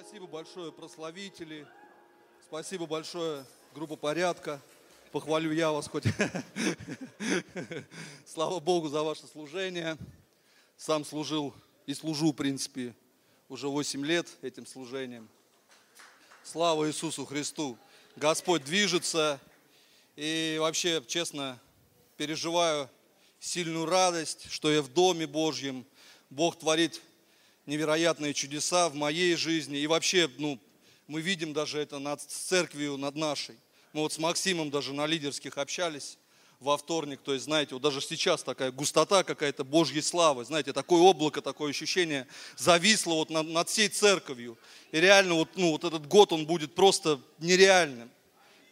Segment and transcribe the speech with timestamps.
[0.00, 1.66] Спасибо большое, прославители.
[2.46, 4.58] Спасибо большое, группа порядка.
[5.12, 6.04] Похвалю я вас хоть.
[8.26, 9.98] Слава Богу за ваше служение.
[10.78, 12.94] Сам служил и служу, в принципе,
[13.50, 15.28] уже 8 лет этим служением.
[16.44, 17.76] Слава Иисусу Христу.
[18.16, 19.38] Господь движется.
[20.16, 21.60] И вообще, честно,
[22.16, 22.88] переживаю
[23.38, 25.84] сильную радость, что я в Доме Божьем.
[26.30, 27.02] Бог творит
[27.66, 29.78] невероятные чудеса в моей жизни.
[29.78, 30.58] И вообще, ну,
[31.06, 33.56] мы видим даже это над церковью, над нашей.
[33.92, 36.18] Мы вот с Максимом даже на лидерских общались
[36.60, 41.00] во вторник, то есть, знаете, вот даже сейчас такая густота какая-то Божьей славы, знаете, такое
[41.00, 44.58] облако, такое ощущение зависло вот над, над всей церковью.
[44.92, 48.10] И реально вот, ну, вот этот год, он будет просто нереальным.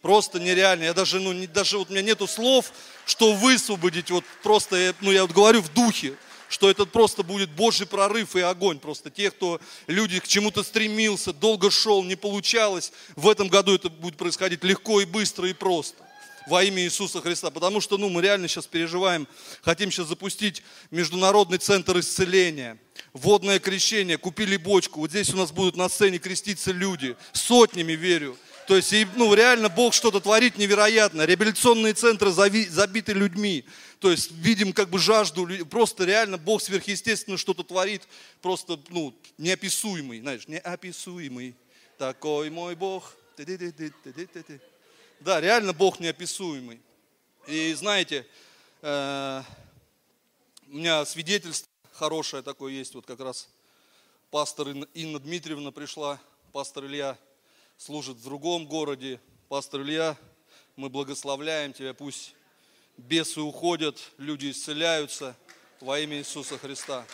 [0.01, 0.83] Просто нереально.
[0.83, 2.71] Я даже, ну, не, даже вот у меня нету слов,
[3.05, 6.15] что высвободить, вот просто, ну, я вот говорю в духе
[6.49, 8.79] что это просто будет Божий прорыв и огонь.
[8.79, 13.89] Просто те, кто люди к чему-то стремился, долго шел, не получалось, в этом году это
[13.89, 16.03] будет происходить легко и быстро и просто
[16.47, 17.51] во имя Иисуса Христа.
[17.51, 19.27] Потому что ну, мы реально сейчас переживаем,
[19.61, 22.77] хотим сейчас запустить международный центр исцеления,
[23.13, 24.99] водное крещение, купили бочку.
[25.01, 28.35] Вот здесь у нас будут на сцене креститься люди, сотнями верю.
[28.67, 31.25] То есть, ну, реально Бог что-то творит невероятно.
[31.25, 33.65] Реабилитационные центры забиты людьми.
[33.99, 38.07] То есть, видим как бы жажду, просто реально Бог сверхъестественно что-то творит,
[38.41, 41.55] просто, ну, неописуемый, знаешь, неописуемый.
[41.97, 43.13] Такой мой Бог.
[45.19, 46.79] Да, реально Бог неописуемый.
[47.45, 48.25] И знаете,
[48.81, 49.43] э,
[50.67, 53.49] у меня свидетельство хорошее такое есть, вот как раз
[54.31, 56.21] пастор Инна Дмитриевна пришла,
[56.53, 57.17] пастор Илья
[57.77, 59.19] служит в другом городе.
[59.49, 60.15] Пастор Илья,
[60.75, 62.33] мы благословляем тебя, пусть
[62.99, 65.35] бесы уходят, люди исцеляются
[65.79, 67.05] во имя Иисуса Христа.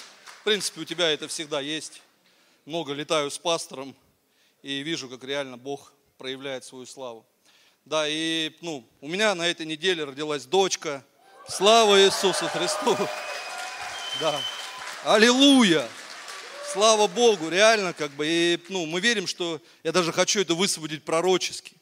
[0.41, 2.01] В принципе, у тебя это всегда есть.
[2.65, 3.95] Много летаю с пастором
[4.63, 7.25] и вижу, как реально Бог проявляет свою славу.
[7.85, 11.05] Да, и ну, у меня на этой неделе родилась дочка.
[11.47, 12.97] Слава Иисусу Христу!
[14.19, 14.41] Да.
[15.03, 15.87] Аллилуйя!
[16.73, 18.25] Слава Богу, реально как бы.
[18.27, 21.73] И ну, мы верим, что я даже хочу это высвободить пророчески.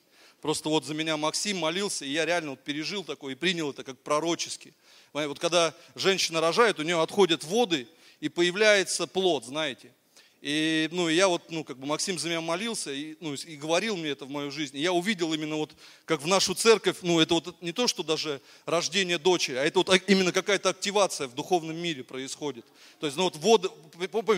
[0.44, 3.86] Просто вот за меня Максим молился, и я реально вот пережил такое и принял это
[3.86, 4.74] как пророчески.
[5.14, 7.88] Вот когда женщина рожает, у нее отходят воды,
[8.20, 9.94] и появляется плод, знаете.
[10.42, 13.96] И, ну, я вот, ну, как бы Максим за меня молился и, ну, и говорил
[13.96, 14.76] мне это в мою жизнь.
[14.76, 15.72] И я увидел именно вот,
[16.04, 19.80] как в нашу церковь, ну, это вот не то, что даже рождение дочери, а это
[19.80, 22.66] вот именно какая-то активация в духовном мире происходит.
[23.00, 23.70] То есть, ну, вот воды,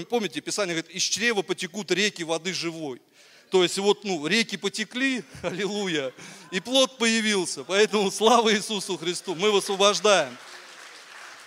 [0.06, 3.02] помните, Писание говорит, из чрева потекут реки воды живой.
[3.56, 6.12] То есть вот, ну, реки потекли, аллилуйя,
[6.52, 7.64] и плод появился.
[7.64, 10.36] Поэтому слава Иисусу Христу, мы высвобождаем.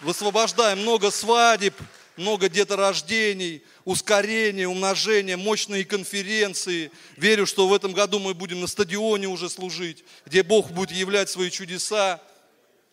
[0.01, 1.75] Высвобождаем много свадеб,
[2.17, 6.91] много деторождений, ускорения, умножения, мощные конференции.
[7.19, 11.29] Верю, что в этом году мы будем на стадионе уже служить, где Бог будет являть
[11.29, 12.23] свои чудеса.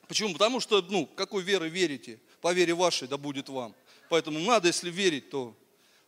[0.09, 0.33] Почему?
[0.33, 2.19] Потому что, ну, какой веры верите?
[2.41, 3.73] По вере вашей да будет вам.
[4.09, 5.55] Поэтому надо, если верить, то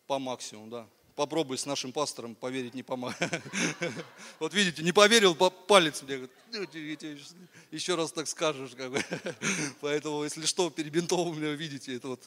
[0.08, 0.88] по максимуму, да.
[1.18, 3.42] Попробуй с нашим пастором поверить не помогает.
[4.40, 6.68] Вот видите, не поверил, палец мне «Ну,
[7.72, 8.70] еще раз так скажешь.
[9.82, 12.22] Поэтому, если что, перебинтовым видите, это вот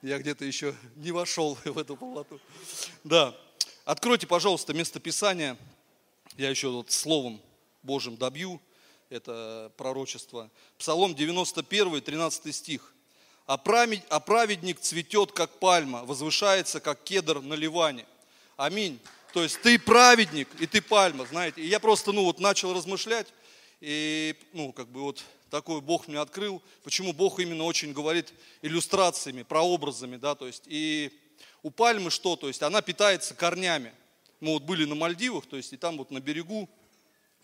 [0.00, 2.38] я где-то еще не вошел в эту полоту.
[3.02, 3.34] Да.
[3.84, 5.56] Откройте, пожалуйста, местописание.
[6.36, 7.42] Я еще вот словом
[7.82, 8.62] Божьим добью
[9.10, 10.52] это пророчество.
[10.78, 12.94] Псалом 91, 13 стих.
[13.46, 18.06] А праведник цветет, как пальма, возвышается, как кедр на Ливане.
[18.56, 18.98] Аминь.
[19.34, 21.60] То есть ты праведник, и ты пальма, знаете.
[21.60, 23.26] И я просто, ну, вот начал размышлять,
[23.82, 29.42] и, ну, как бы вот такой Бог мне открыл, почему Бог именно очень говорит иллюстрациями,
[29.42, 31.12] прообразами, да, то есть и
[31.62, 33.92] у пальмы что, то есть она питается корнями.
[34.40, 36.68] Мы вот были на Мальдивах, то есть и там вот на берегу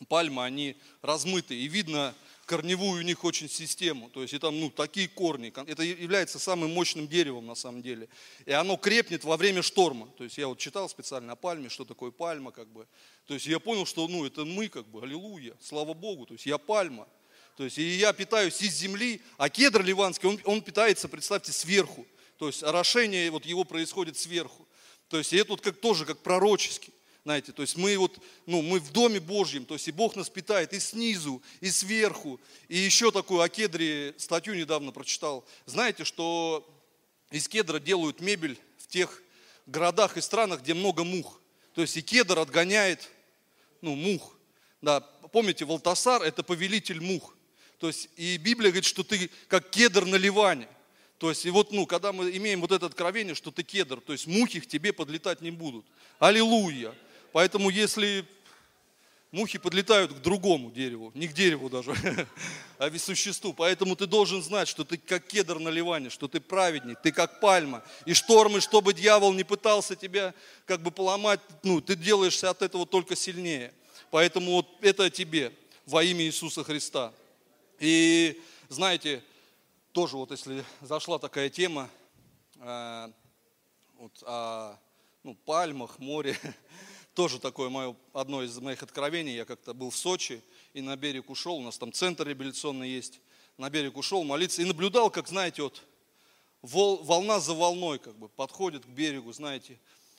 [0.09, 2.15] пальмы, они размыты, и видно
[2.47, 6.72] корневую у них очень систему, то есть и там ну, такие корни, это является самым
[6.72, 8.08] мощным деревом на самом деле,
[8.47, 11.84] и оно крепнет во время шторма, то есть я вот читал специально о пальме, что
[11.84, 12.87] такое пальма, как бы,
[13.26, 16.46] то есть я понял, что ну это мы, как бы, аллилуйя, слава Богу, то есть
[16.46, 17.08] я пальма,
[17.56, 22.06] то есть и я питаюсь из земли, а кедр ливанский, он, он питается, представьте, сверху.
[22.38, 24.67] То есть орошение вот его происходит сверху.
[25.08, 26.93] То есть и это вот как, тоже как пророческий.
[27.24, 30.28] Знаете, то есть мы вот, ну, мы в Доме Божьем, то есть и Бог нас
[30.28, 32.40] питает и снизу, и сверху.
[32.69, 35.44] И еще такую о кедре статью недавно прочитал.
[35.66, 36.69] Знаете, что
[37.30, 39.22] из кедра делают мебель в тех
[39.66, 41.40] городах и странах, где много мух.
[41.74, 43.08] То есть и кедр отгоняет,
[43.80, 44.36] ну, мух.
[44.80, 47.36] Да, помните, Валтасар– это повелитель мух.
[47.78, 50.69] То есть и Библия говорит, что ты как кедр на Ливане.
[51.19, 54.12] То есть и вот, ну, когда мы имеем вот это откровение, что ты кедр, то
[54.12, 55.86] есть мухи к тебе подлетать не будут.
[56.19, 56.92] Аллилуйя.
[57.32, 58.26] Поэтому если
[59.32, 61.94] мухи подлетают к другому дереву, не к дереву даже,
[62.79, 63.52] а к существу.
[63.52, 67.40] Поэтому ты должен знать, что ты как кедр на Ливане, что ты праведник, ты как
[67.40, 67.82] пальма.
[68.05, 70.34] И штормы, чтобы дьявол не пытался тебя
[70.67, 73.73] как бы поломать, ну, ты делаешься от этого только сильнее.
[74.11, 75.52] Поэтому вот это тебе
[75.87, 77.12] во имя Иисуса Христа.
[77.81, 79.23] И знаете,
[79.93, 81.88] тоже вот если зашла такая тема
[82.61, 83.08] э,
[83.99, 84.76] вот, о
[85.25, 86.38] ну, пальмах, море,
[87.14, 89.35] тоже такое мое, одно из моих откровений.
[89.35, 90.43] Я как-то был в Сочи
[90.73, 93.20] и на берег ушел, у нас там центр реабилитационный есть.
[93.59, 95.82] На берег ушел молиться и наблюдал, как, знаете, вот
[96.62, 99.79] волна за волной как бы подходит к берегу, знаете.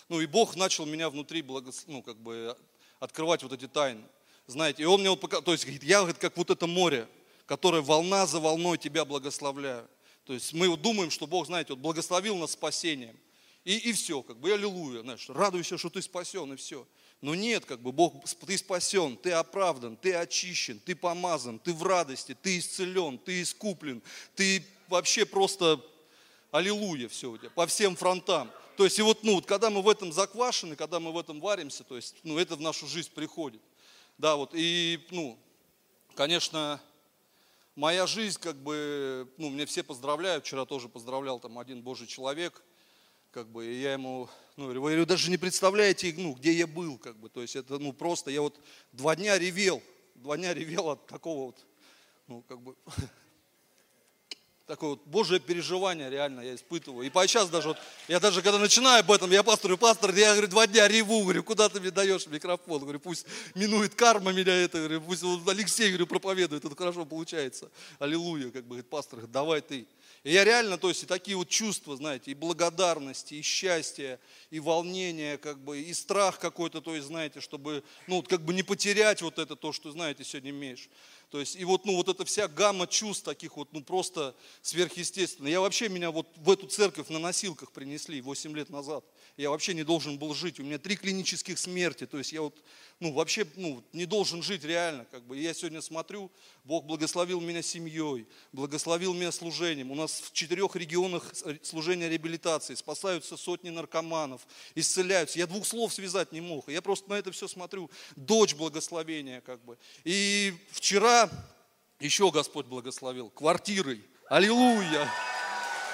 [0.10, 1.86] Ну и Бог начал меня внутри благос...
[1.88, 2.56] ну, как бы
[3.00, 4.04] открывать вот эти тайны.
[4.46, 7.08] Знаете, и он мне вот показал, то есть говорит, я говорит, как вот это море,
[7.46, 9.88] которое волна за волной тебя благословляю.
[10.26, 13.18] То есть мы думаем, что Бог, знаете, вот благословил нас спасением–
[13.64, 16.86] и, и все, как бы, аллилуйя, знаешь, радуйся, что ты спасен, и все.
[17.22, 21.82] Но нет, как бы, Бог, ты спасен, ты оправдан, ты очищен, ты помазан, ты в
[21.82, 24.04] радости, ты исцелен, ты искуплен,
[24.36, 25.80] ты вообще просто,
[26.52, 28.52] аллилуйя, все у тебя, по всем фронтам.
[28.76, 31.40] То есть, и вот, ну, вот, когда мы в этом заквашены, когда мы в этом
[31.40, 33.62] варимся, то есть, ну, это в нашу жизнь приходит.
[34.18, 35.40] Да, вот, и, ну,
[36.16, 36.82] конечно,
[37.76, 42.62] моя жизнь, как бы, ну, мне все поздравляют, вчера тоже поздравлял там один Божий человек–
[43.34, 47.00] как бы, и я ему, ну, вы говорю, даже не представляете, ну, где я был,
[47.00, 48.60] как бы, то есть это, ну, просто, я вот
[48.92, 49.82] два дня ревел,
[50.14, 51.66] два дня ревел от такого вот,
[52.28, 52.76] ну, как бы,
[54.68, 57.08] такое вот Божье переживание реально я испытываю.
[57.08, 57.78] И по сейчас даже вот,
[58.08, 61.44] я даже когда начинаю об этом, я пастору, пастор, я говорю, два дня реву, говорю,
[61.44, 62.82] куда ты мне даешь микрофон?
[62.82, 63.26] Говорю, пусть
[63.56, 67.72] минует карма меня это, говорю, пусть вот Алексей, говорю, проповедует, это хорошо получается.
[67.98, 69.88] Аллилуйя, как бы, говорит, пастор, давай ты.
[70.24, 74.20] И я реально, то есть, и такие вот чувства, знаете, и благодарности, и счастье,
[74.52, 78.54] и волнение, как бы, и страх какой-то, то есть, знаете, чтобы, ну, вот, как бы
[78.54, 80.90] не потерять вот это, то, что, знаете, сегодня имеешь.
[81.30, 85.48] То есть, и вот, ну, вот эта вся гамма чувств таких вот, ну, просто сверхъестественно.
[85.48, 89.04] Я вообще, меня вот в эту церковь на носилках принесли 8 лет назад.
[89.36, 90.60] Я вообще не должен был жить.
[90.60, 92.06] У меня три клинических смерти.
[92.06, 92.56] То есть, я вот,
[93.00, 95.38] ну, вообще, ну, не должен жить реально, как бы.
[95.38, 96.32] И я сегодня смотрю,
[96.64, 99.90] Бог благословил меня семьей, благословил меня служением.
[99.90, 101.34] У нас в четырех регионах
[101.64, 104.46] служения реабилитации спасаются сотни наркоманов,
[104.76, 105.40] исцеляются.
[105.40, 106.70] Я двух слов связать не мог.
[106.70, 107.90] Я просто на это все смотрю.
[108.16, 109.80] Дочь благословения, как бы.
[110.04, 111.28] И вчера
[112.00, 114.04] еще Господь благословил квартирой.
[114.30, 115.12] Аллилуйя!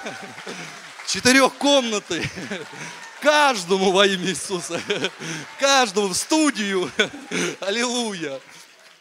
[1.08, 2.24] Четырехкомнатной.
[3.22, 4.82] Каждому во имя Иисуса.
[5.60, 6.90] Каждому в студию.
[7.60, 8.40] Аллилуйя.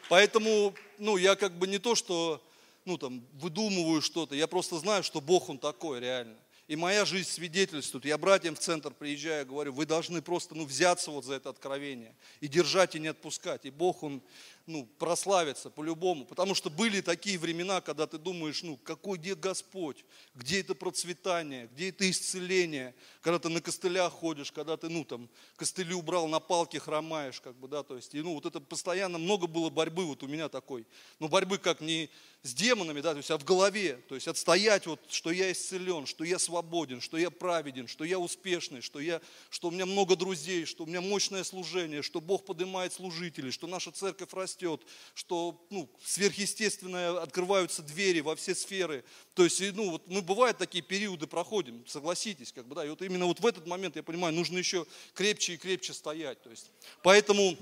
[0.08, 2.42] Поэтому, ну, я как бы не то, что,
[2.84, 4.34] ну, там, выдумываю что-то.
[4.34, 6.36] Я просто знаю, что Бог, Он такой реально.
[6.66, 8.04] И моя жизнь свидетельствует.
[8.04, 12.14] Я братьям в центр приезжаю, говорю, вы должны просто ну, взяться вот за это откровение
[12.40, 13.64] и держать и не отпускать.
[13.64, 14.20] И Бог, Он
[14.68, 16.24] ну, прославиться по-любому.
[16.24, 20.04] Потому что были такие времена, когда ты думаешь, ну, какой где Господь,
[20.34, 25.28] где это процветание, где это исцеление, когда ты на костылях ходишь, когда ты, ну, там,
[25.56, 29.18] костыли убрал, на палке хромаешь, как бы, да, то есть, и, ну, вот это постоянно
[29.18, 30.86] много было борьбы, вот у меня такой.
[31.18, 32.10] Но борьбы как не
[32.42, 36.06] с демонами, да, то есть, а в голове, то есть, отстоять вот, что я исцелен,
[36.06, 39.20] что я свободен, что я праведен, что я успешный, что, я,
[39.50, 43.66] что у меня много друзей, что у меня мощное служение, что Бог поднимает служителей, что
[43.66, 44.82] наша церковь растет, растет,
[45.14, 49.04] что ну, сверхъестественно открываются двери во все сферы.
[49.34, 53.02] То есть, ну, вот мы бывают такие периоды проходим, согласитесь, как бы, да, и вот
[53.02, 56.42] именно вот в этот момент, я понимаю, нужно еще крепче и крепче стоять.
[56.42, 56.70] То есть,
[57.02, 57.56] поэтому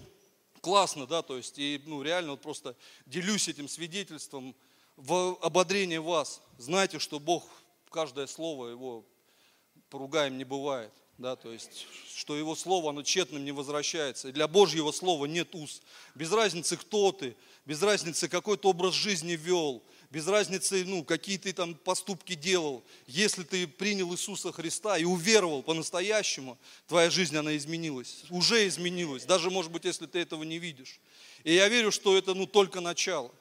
[0.61, 2.75] классно, да, то есть, и ну, реально вот просто
[3.05, 4.55] делюсь этим свидетельством
[4.97, 6.41] в ободрение вас.
[6.59, 7.45] Знайте, что Бог,
[7.91, 9.05] каждое слово его
[9.91, 14.29] поругаем не бывает да, то есть, что его слово, оно тщетным не возвращается.
[14.29, 15.83] И для Божьего слова нет уз.
[16.15, 21.39] Без разницы, кто ты, без разницы, какой ты образ жизни вел, без разницы, ну, какие
[21.39, 22.85] ты там поступки делал.
[23.07, 28.25] Если ты принял Иисуса Христа и уверовал по-настоящему, твоя жизнь, она изменилась.
[28.31, 31.01] Уже изменилась, даже, может быть, если ты этого не видишь.
[31.45, 33.33] И я верю, что это, ну, только начало.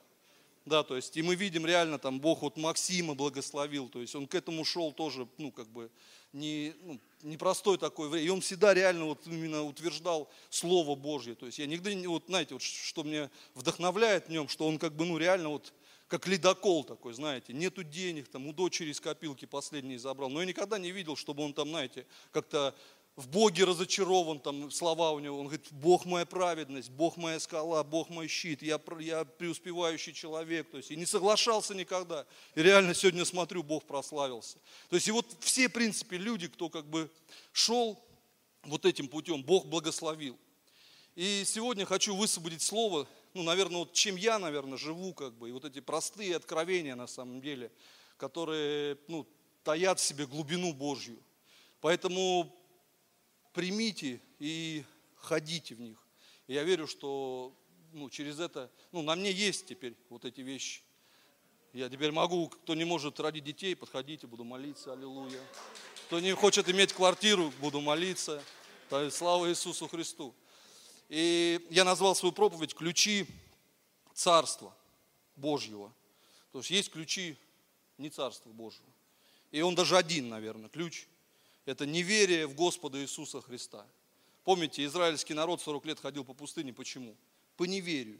[0.65, 4.25] Да, то есть, и мы видим реально, там, Бог вот Максима благословил, то есть, он
[4.25, 5.91] к этому шел тоже, ну, как бы,
[6.35, 8.27] не, ну, непростой такой время.
[8.27, 11.33] И он всегда реально вот именно утверждал Слово Божье.
[11.33, 14.77] То есть я нигде, не вот знаете, вот что мне вдохновляет в нем, что он
[14.77, 15.73] как бы, ну реально вот
[16.07, 20.29] как ледокол такой, знаете, нету денег, там у дочери из копилки последние забрал.
[20.29, 22.75] Но я никогда не видел, чтобы он там, знаете, как-то
[23.15, 27.81] в Боге разочарован, там слова у него, он говорит, Бог моя праведность, Бог моя скала,
[27.83, 32.25] Бог мой щит, я, я преуспевающий человек, то есть и не соглашался никогда.
[32.55, 34.57] И реально сегодня смотрю, Бог прославился.
[34.89, 37.09] То есть и вот все, в принципе, люди, кто как бы
[37.53, 37.97] шел
[38.63, 40.37] вот этим путем, Бог благословил.
[41.15, 45.51] И сегодня хочу высвободить слово, ну, наверное, вот чем я, наверное, живу, как бы, и
[45.53, 47.71] вот эти простые откровения на самом деле,
[48.17, 49.25] которые, ну,
[49.63, 51.17] таят в себе глубину Божью.
[51.79, 52.53] Поэтому
[53.55, 54.83] примите и
[55.15, 55.97] ходите в них.
[56.47, 57.55] И я верю, что
[57.93, 60.81] ну, через это, ну, на мне есть теперь вот эти вещи.
[61.73, 65.41] Я теперь могу, кто не может родить детей, подходите, буду молиться, аллилуйя.
[66.07, 68.43] Кто не хочет иметь квартиру, буду молиться.
[69.09, 70.35] Слава Иисусу Христу.
[71.07, 73.25] И я назвал свою проповедь «Ключи
[74.13, 74.75] Царства
[75.35, 75.93] Божьего».
[76.51, 77.37] То есть есть ключи
[77.97, 78.89] не Царства Божьего.
[79.51, 81.07] И он даже один, наверное, ключ.
[81.65, 83.85] Это неверие в Господа Иисуса Христа.
[84.43, 86.73] Помните, израильский народ 40 лет ходил по пустыне.
[86.73, 87.15] Почему?
[87.57, 88.19] По неверию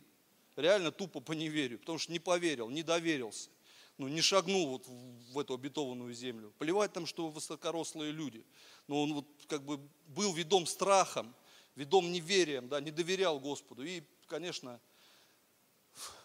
[0.55, 3.49] реально тупо по неверию, потому что не поверил, не доверился,
[3.97, 6.53] ну, не шагнул вот в эту обетованную землю.
[6.57, 8.45] Плевать там, что высокорослые люди.
[8.87, 11.33] Но он вот как бы был ведом страхом,
[11.75, 13.83] ведом неверием, да, не доверял Господу.
[13.83, 14.79] И, конечно,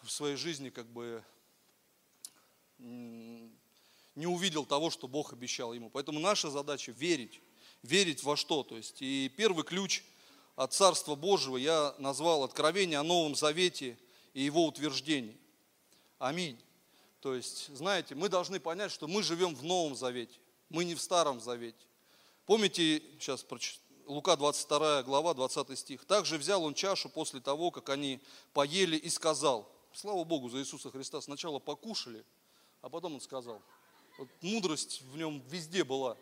[0.03, 1.23] в своей жизни как бы
[4.21, 5.91] не увидел того, что Бог обещал ему.
[5.91, 7.41] Поэтому наша задача верить.
[7.83, 8.63] Верить во что?
[8.63, 10.05] То есть, и первый ключ
[10.55, 13.99] от Царства Божьего я назвал откровение о Новом Завете–
[14.35, 15.39] и его утверждений.
[16.19, 16.59] Аминь.
[17.21, 21.01] То есть, знаете, мы должны понять, что мы живем в Новом Завете, мы не в
[21.01, 21.85] Старом Завете.
[22.47, 23.45] Помните, сейчас
[24.07, 26.05] Лука 22 глава, 20 стих.
[26.05, 28.21] «Также взял он чашу после того, как они
[28.53, 29.71] поели и сказал».
[29.93, 31.21] Слава Богу за Иисуса Христа.
[31.21, 32.25] Сначала покушали,
[32.81, 33.61] а потом он сказал.
[34.21, 36.15] Вот мудрость в нем везде была.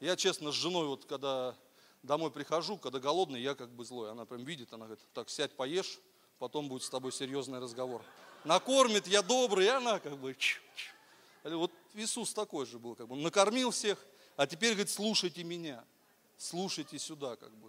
[0.00, 1.54] Я, честно, с женой, вот когда
[2.02, 4.10] домой прихожу, когда голодный, я как бы злой.
[4.10, 5.98] Она прям видит, она говорит, так, сядь, поешь,
[6.38, 8.02] потом будет с тобой серьезный разговор.
[8.44, 10.34] Накормит, я добрый, и она как бы...
[11.44, 13.98] Вот Иисус такой же был, как бы, накормил всех,
[14.36, 15.84] а теперь, говорит, слушайте меня,
[16.38, 17.68] слушайте сюда, как бы.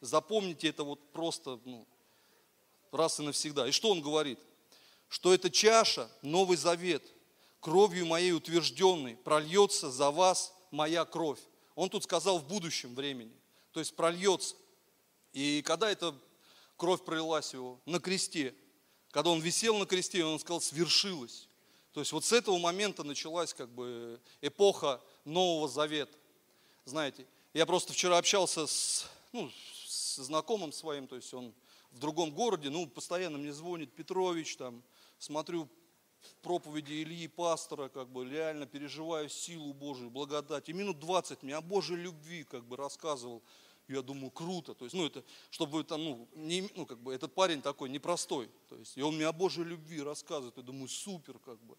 [0.00, 1.84] Запомните это вот просто, ну,
[2.92, 3.66] раз и навсегда.
[3.66, 4.38] И что он говорит?
[5.08, 7.02] Что эта чаша, Новый Завет,
[7.66, 11.40] кровью моей утвержденной, прольется за вас моя кровь.
[11.74, 13.34] Он тут сказал в будущем времени,
[13.72, 14.54] то есть прольется.
[15.32, 16.14] И когда это
[16.76, 18.54] кровь пролилась его на кресте.
[19.10, 21.48] Когда он висел на кресте, он сказал, свершилось.
[21.92, 26.16] То есть вот с этого момента началась как бы эпоха Нового Завета.
[26.84, 29.50] Знаете, я просто вчера общался с, ну,
[29.88, 31.52] с знакомым своим, то есть он
[31.90, 34.84] в другом городе, ну, постоянно мне звонит Петрович, там,
[35.18, 35.68] смотрю
[36.42, 40.68] проповеди Ильи Пастора, как бы реально переживаю силу Божию, благодать.
[40.68, 43.42] И минут 20 мне о Божьей любви как бы рассказывал.
[43.88, 44.74] Я думаю, круто.
[44.74, 48.50] То есть, ну, это, чтобы там, ну, не, ну, как бы, этот парень такой непростой.
[48.68, 50.56] То есть, и он мне о Божьей любви рассказывает.
[50.56, 51.76] Я думаю, супер, как бы.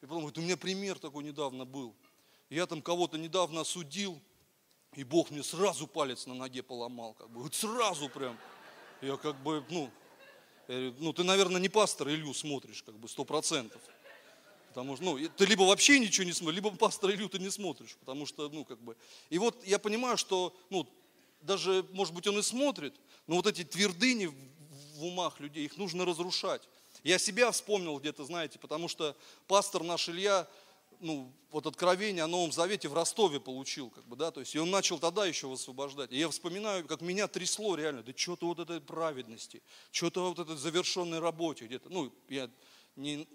[0.00, 1.94] И потом говорит, у меня пример такой недавно был.
[2.48, 4.20] Я там кого-то недавно осудил,
[4.94, 8.36] и Бог мне сразу палец на ноге поломал, как бы, вот сразу прям.
[9.00, 9.90] Я как бы, ну,
[10.70, 13.80] я, ну, ты, наверное, не пастор Илью смотришь, как бы, сто процентов.
[14.68, 17.96] Потому что, ну, ты либо вообще ничего не смотришь, либо пастора Илью ты не смотришь,
[17.98, 18.96] потому что, ну, как бы.
[19.28, 20.86] И вот я понимаю, что, ну,
[21.40, 22.94] даже, может быть, он и смотрит,
[23.26, 26.62] но вот эти твердыни в умах людей, их нужно разрушать.
[27.02, 29.16] Я себя вспомнил где-то, знаете, потому что
[29.48, 30.46] пастор наш Илья,
[31.00, 34.58] ну, вот откровение о Новом Завете в Ростове получил, как бы, да, то есть, и
[34.58, 36.12] он начал тогда еще высвобождать.
[36.12, 40.56] И я вспоминаю, как меня трясло реально, да что-то вот этой праведности, что-то вот этой
[40.56, 42.50] завершенной работе где-то, ну, я
[42.96, 43.26] не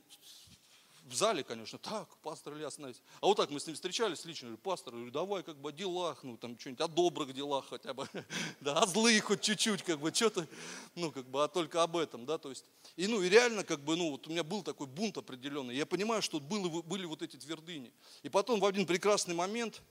[1.05, 3.01] в зале, конечно, так, пастор Илья, остановись.
[3.21, 5.71] А вот так мы с ним встречались лично, говорю, пастор, говорю, давай как бы о
[5.71, 8.09] делах, ну там что-нибудь о добрых делах хотя бы,
[8.59, 10.47] да, о злых хоть чуть-чуть, как бы, что-то,
[10.95, 12.65] ну как бы, а только об этом, да, то есть.
[12.95, 15.85] И ну и реально как бы, ну вот у меня был такой бунт определенный, я
[15.85, 17.93] понимаю, что было, были вот эти твердыни.
[18.24, 19.81] И потом в один прекрасный момент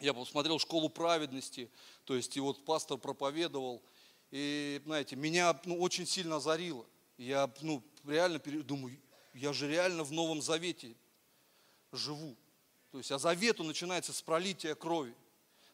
[0.00, 1.70] я посмотрел школу праведности,
[2.04, 3.82] то есть и вот пастор проповедовал,
[4.30, 6.84] и, знаете, меня ну, очень сильно озарило.
[7.16, 8.98] Я, ну, реально думаю,
[9.36, 10.94] я же реально в Новом Завете
[11.92, 12.36] живу.
[12.90, 15.14] То есть, а завету начинается с пролития крови.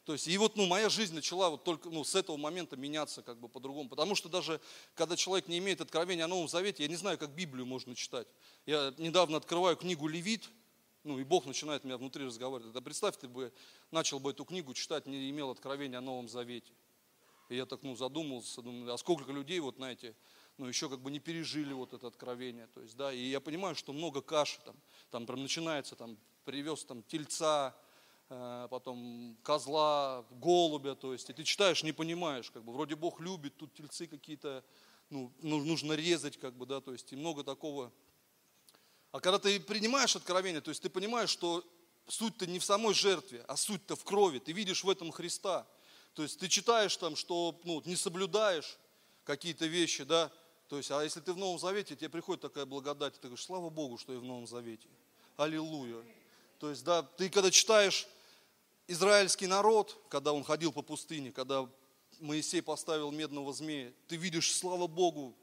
[0.05, 3.23] То есть, и вот, ну, моя жизнь начала вот только, ну, с этого момента меняться
[3.23, 3.89] как бы по-другому.
[3.89, 4.61] Потому что даже,
[4.95, 8.27] когда человек не имеет откровения о Новом Завете, я не знаю, как Библию можно читать.
[8.67, 10.51] Я недавно открываю книгу Левит,
[11.05, 12.73] ну, и Бог начинает меня внутри разговаривать.
[12.73, 13.53] Да представь, ты бы
[13.93, 16.73] начал бы эту книгу читать, не имел откровения о Новом Завете.
[17.49, 20.17] И я так, ну, задумался, думаю, а сколько людей, вот, знаете,
[20.59, 22.67] но еще как бы не пережили вот это откровение.
[22.69, 24.77] То есть, да, и я понимаю, что много каши там,
[25.11, 27.75] там прям начинается, там, привез там тельца,
[28.29, 33.21] э, потом козла, голубя, то есть, и ты читаешь, не понимаешь, как бы, вроде Бог
[33.21, 34.65] любит, тут тельцы какие-то,
[35.11, 37.93] ну, ну нужно резать, как бы, да, то есть, и много такого.
[39.11, 41.65] А когда ты принимаешь откровение, то есть, ты понимаешь, что
[42.09, 45.67] суть-то не в самой жертве, а суть-то в крови, ты видишь в этом Христа.
[46.15, 48.79] То есть, ты читаешь там, что, ну, не соблюдаешь,
[49.25, 50.33] какие-то вещи, да,
[50.73, 53.69] то есть, а если ты в Новом Завете, тебе приходит такая благодать, ты говоришь, слава
[53.69, 54.89] Богу, что я в Новом Завете.
[55.37, 56.03] Аллилуйя.
[56.59, 58.09] То есть, да, ты когда читаешь
[58.89, 61.69] израильский народ, когда он ходил по пустыне, когда
[62.21, 65.37] Моисей поставил медного змея, ты видишь, слава Богу,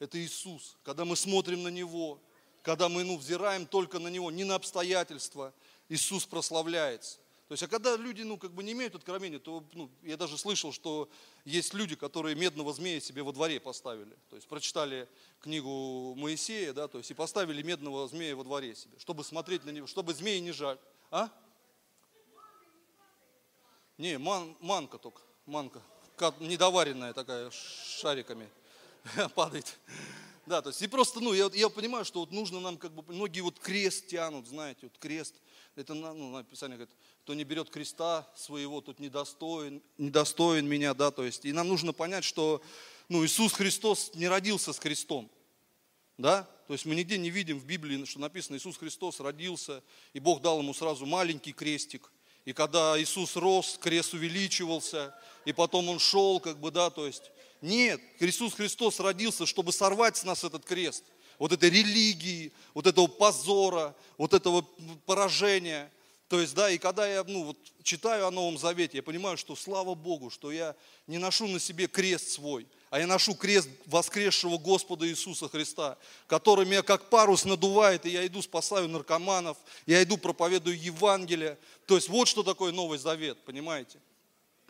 [0.00, 0.76] это Иисус.
[0.82, 2.20] Когда мы смотрим на Него,
[2.60, 5.54] когда мы ну, взираем только на Него, не на обстоятельства,
[5.88, 7.20] Иисус прославляется.
[7.48, 10.38] То есть, а когда люди, ну, как бы не имеют откровения, то, ну, я даже
[10.38, 11.10] слышал, что
[11.44, 14.16] есть люди, которые медного змея себе во дворе поставили.
[14.30, 15.06] То есть, прочитали
[15.40, 19.70] книгу Моисея, да, то есть, и поставили медного змея во дворе себе, чтобы смотреть на
[19.70, 20.78] него, чтобы змеи не жаль.
[21.10, 21.28] А?
[23.98, 25.82] Не, ман, манка только, манка,
[26.40, 28.48] недоваренная такая, шариками
[29.34, 29.78] падает.
[30.46, 33.02] Да, то есть и просто, ну, я, я понимаю, что вот нужно нам, как бы,
[33.12, 35.34] многие вот крест тянут, знаете, вот крест,
[35.76, 41.24] это, ну, написание говорит, кто не берет креста своего, тут недостоин, недостоин меня, да, то
[41.24, 42.62] есть, и нам нужно понять, что,
[43.08, 45.30] ну, Иисус Христос не родился с крестом,
[46.16, 50.20] да, то есть мы нигде не видим в Библии, что написано, Иисус Христос родился, и
[50.20, 52.10] Бог дал ему сразу маленький крестик,
[52.44, 55.14] и когда Иисус рос, крест увеличивался,
[55.44, 60.18] и потом он шел, как бы, да, то есть, нет, Иисус Христос родился, чтобы сорвать
[60.18, 61.04] с нас этот крест.
[61.38, 64.62] Вот этой религии, вот этого позора, вот этого
[65.06, 65.90] поражения.
[66.28, 69.54] То есть, да, и когда я ну, вот, читаю о Новом Завете, я понимаю, что
[69.54, 70.74] слава Богу, что я
[71.06, 76.64] не ношу на себе крест свой, а я ношу крест воскресшего Господа Иисуса Христа, который
[76.64, 81.58] меня как парус надувает, и я иду спасаю наркоманов, я иду проповедую Евангелие.
[81.86, 83.98] То есть вот что такое Новый Завет, понимаете?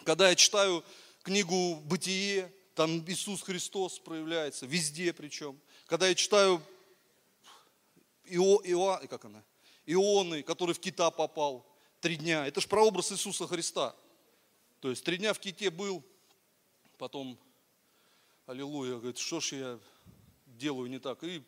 [0.05, 0.85] Когда я читаю
[1.23, 5.59] книгу «Бытие», там Иисус Христос проявляется, везде причем.
[5.87, 6.63] Когда я читаю
[8.27, 9.43] Ио, Ио, как она?
[9.87, 11.67] Ионы, который в кита попал
[12.01, 13.95] три дня, это же прообраз Иисуса Христа.
[14.81, 16.03] То есть три дня в ките был,
[16.99, 17.39] потом,
[18.47, 19.79] аллилуйя, говорит, что ж я
[20.47, 21.23] делаю не так.
[21.23, 21.43] И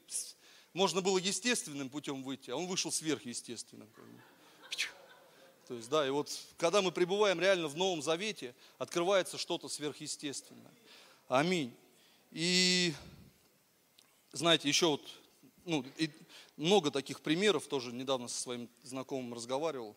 [0.73, 3.89] можно было естественным путем выйти, а он вышел сверхъестественным.
[5.67, 10.73] То есть, да, и вот когда мы пребываем реально в Новом Завете, открывается что-то сверхъестественное.
[11.29, 11.75] Аминь.
[12.31, 12.95] И
[14.37, 15.03] знаете, еще вот,
[15.65, 16.11] ну, и
[16.57, 19.97] много таких примеров, тоже недавно со своим знакомым разговаривал,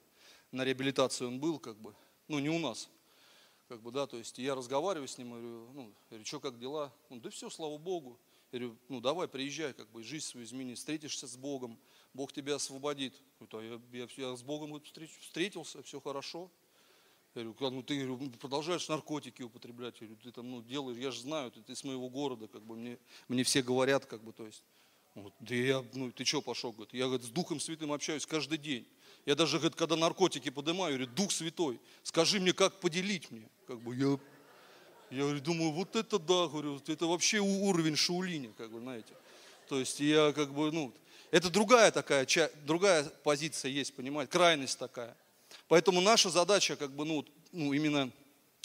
[0.52, 1.93] на реабилитации он был, как бы,
[2.28, 2.89] ну, не у нас,
[3.67, 6.93] как бы, да, то есть я разговариваю с ним, говорю, ну, говорю, что, как дела?
[7.10, 8.19] Он, да все, слава Богу.
[8.52, 11.80] Я говорю, ну, давай, приезжай, как бы, жизнь свою измени, встретишься с Богом,
[12.13, 13.13] Бог тебя освободит.
[13.39, 16.49] Говорю, а я, я, я с Богом встретился, все хорошо.
[17.36, 21.12] Я говорю, ну ты говорю, продолжаешь наркотики употреблять, я говорю, ты там ну, делаешь, я
[21.12, 24.34] же знаю, ты, ты с моего города, как бы мне, мне все говорят, как бы,
[24.34, 24.63] то есть.
[25.15, 28.58] Вот, да я, ну ты что пошел, говорит, я говорит, с Духом Святым общаюсь каждый
[28.58, 28.88] день.
[29.26, 33.50] Я даже, говорит, когда наркотики поднимаю, говорю, Дух Святой, скажи мне, как поделить мне.
[33.68, 34.20] Как бы я,
[35.12, 39.13] я говорю, думаю, вот это да, говорю, это вообще уровень шаулиня, как бы, знаете.
[39.68, 40.94] То есть я как бы, ну,
[41.32, 42.28] это другая такая,
[42.65, 45.15] другая позиция есть, понимаете, крайность такая.
[45.70, 48.12] Поэтому наша задача, как бы, ну, ну, именно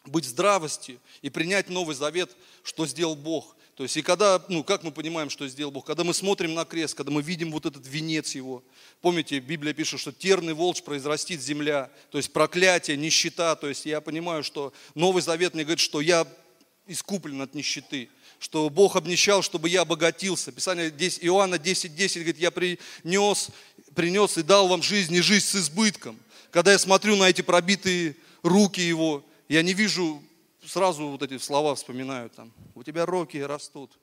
[0.06, 3.56] быть здравости и принять Новый Завет, что сделал Бог.
[3.76, 5.84] То есть, и когда, ну, как мы понимаем, что сделал Бог?
[5.84, 8.64] Когда мы смотрим на крест, когда мы видим вот этот венец его.
[9.02, 11.90] Помните, Библия пишет, что терный волч произрастит земля.
[12.10, 13.54] То есть, проклятие, нищета.
[13.56, 16.26] То есть, я понимаю, что Новый Завет мне говорит, что я
[16.86, 18.08] искуплен от нищеты
[18.40, 20.52] что Бог обнищал, чтобы я обогатился.
[20.52, 23.48] Писание 10, Иоанна 10.10 10, говорит, я принес,
[23.94, 26.18] принес и дал вам жизнь и жизнь с избытком.
[26.54, 28.14] Когда я смотрю на эти пробитые
[28.44, 30.22] руки его, я не вижу,
[30.64, 33.98] сразу вот эти слова вспоминаю там, у тебя руки растут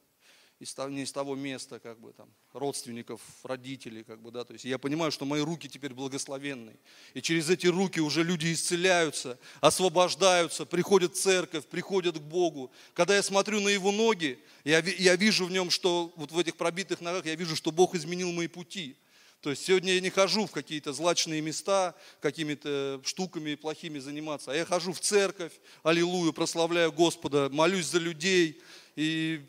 [0.60, 4.66] из, не из того места, как бы там, родственников, родителей, как бы, да, то есть
[4.66, 6.76] я понимаю, что мои руки теперь благословенные.
[7.14, 12.70] И через эти руки уже люди исцеляются, освобождаются, приходят в церковь, приходят к Богу.
[12.94, 16.58] Когда я смотрю на его ноги, я, я вижу в нем, что вот в этих
[16.58, 18.98] пробитых ногах, я вижу, что Бог изменил мои пути.
[19.42, 24.56] То есть сегодня я не хожу в какие-то злачные места, какими-то штуками плохими заниматься, а
[24.56, 28.62] я хожу в церковь, аллилуйя, прославляю Господа, молюсь за людей
[28.96, 29.42] и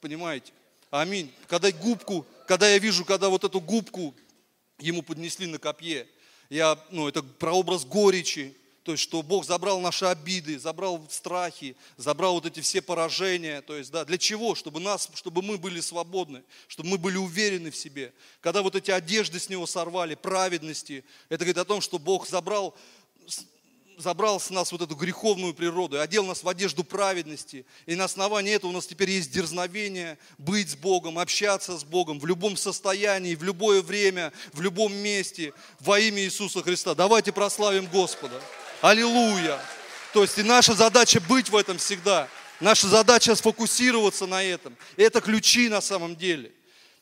[0.00, 0.52] понимаете,
[0.90, 1.32] аминь.
[1.46, 4.16] Когда губку, когда я вижу, когда вот эту губку
[4.80, 6.06] ему поднесли на копье,
[6.50, 8.56] я, ну, это прообраз горечи,
[8.86, 13.60] то есть, что Бог забрал наши обиды, забрал страхи, забрал вот эти все поражения.
[13.62, 14.54] То есть, да, для чего?
[14.54, 18.14] Чтобы, нас, чтобы мы были свободны, чтобы мы были уверены в себе.
[18.40, 22.76] Когда вот эти одежды с него сорвали, праведности, это говорит о том, что Бог забрал
[23.98, 27.64] забрал с нас вот эту греховную природу, одел нас в одежду праведности.
[27.86, 32.20] И на основании этого у нас теперь есть дерзновение быть с Богом, общаться с Богом
[32.20, 36.94] в любом состоянии, в любое время, в любом месте во имя Иисуса Христа.
[36.94, 38.38] Давайте прославим Господа.
[38.82, 39.58] Аллилуйя!
[40.12, 42.28] То есть и наша задача быть в этом всегда.
[42.60, 44.76] Наша задача сфокусироваться на этом.
[44.96, 46.52] Это ключи на самом деле.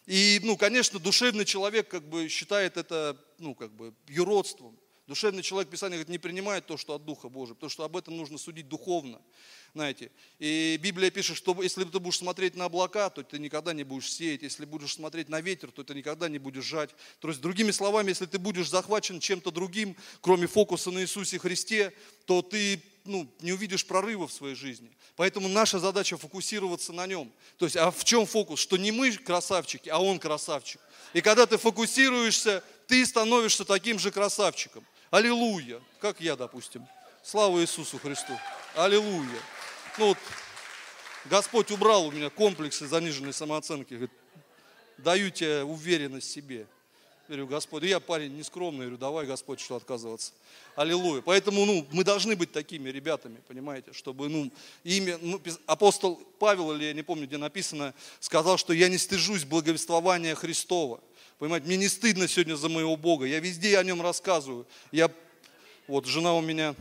[0.06, 4.78] И, ну, конечно, душевный человек как бы считает это, ну, как бы юродством.
[5.06, 8.16] Душевный человек, Писание говорит, не принимает то, что от Духа Божия, потому что об этом
[8.16, 9.20] нужно судить духовно,
[9.74, 10.10] знаете.
[10.38, 14.10] И Библия пишет, что если ты будешь смотреть на облака, то ты никогда не будешь
[14.10, 14.40] сеять.
[14.40, 16.94] Если будешь смотреть на ветер, то ты никогда не будешь жать.
[17.18, 21.92] То есть, другими словами, если ты будешь захвачен чем-то другим, кроме фокуса на Иисусе Христе,
[22.24, 24.90] то ты ну, не увидишь прорыва в своей жизни.
[25.16, 27.30] Поэтому наша задача фокусироваться на нем.
[27.58, 28.58] То есть, а в чем фокус?
[28.58, 30.80] Что не мы красавчики, а он красавчик.
[31.12, 34.84] И когда ты фокусируешься, ты становишься таким же красавчиком.
[35.14, 35.80] Аллилуйя.
[36.00, 36.84] Как я, допустим.
[37.22, 38.36] Слава Иисусу Христу.
[38.74, 39.40] Аллилуйя.
[39.96, 40.18] Ну вот,
[41.26, 43.94] Господь убрал у меня комплексы заниженной самооценки.
[43.94, 44.10] Говорит,
[44.98, 46.66] даю тебе уверенность в себе.
[47.28, 50.32] Говорю, Господь, я парень нескромный, говорю, давай, Господь, что отказываться.
[50.74, 51.22] Аллилуйя.
[51.22, 54.50] Поэтому, ну, мы должны быть такими ребятами, понимаете, чтобы, ну,
[54.82, 59.44] имя, ну, апостол Павел, или я не помню, где написано, сказал, что я не стыжусь
[59.44, 61.00] благовествования Христова.
[61.38, 63.26] Понимаете, мне не стыдно сегодня за моего Бога.
[63.26, 64.66] Я везде о нем рассказываю.
[64.92, 65.10] Я,
[65.86, 66.74] вот жена у меня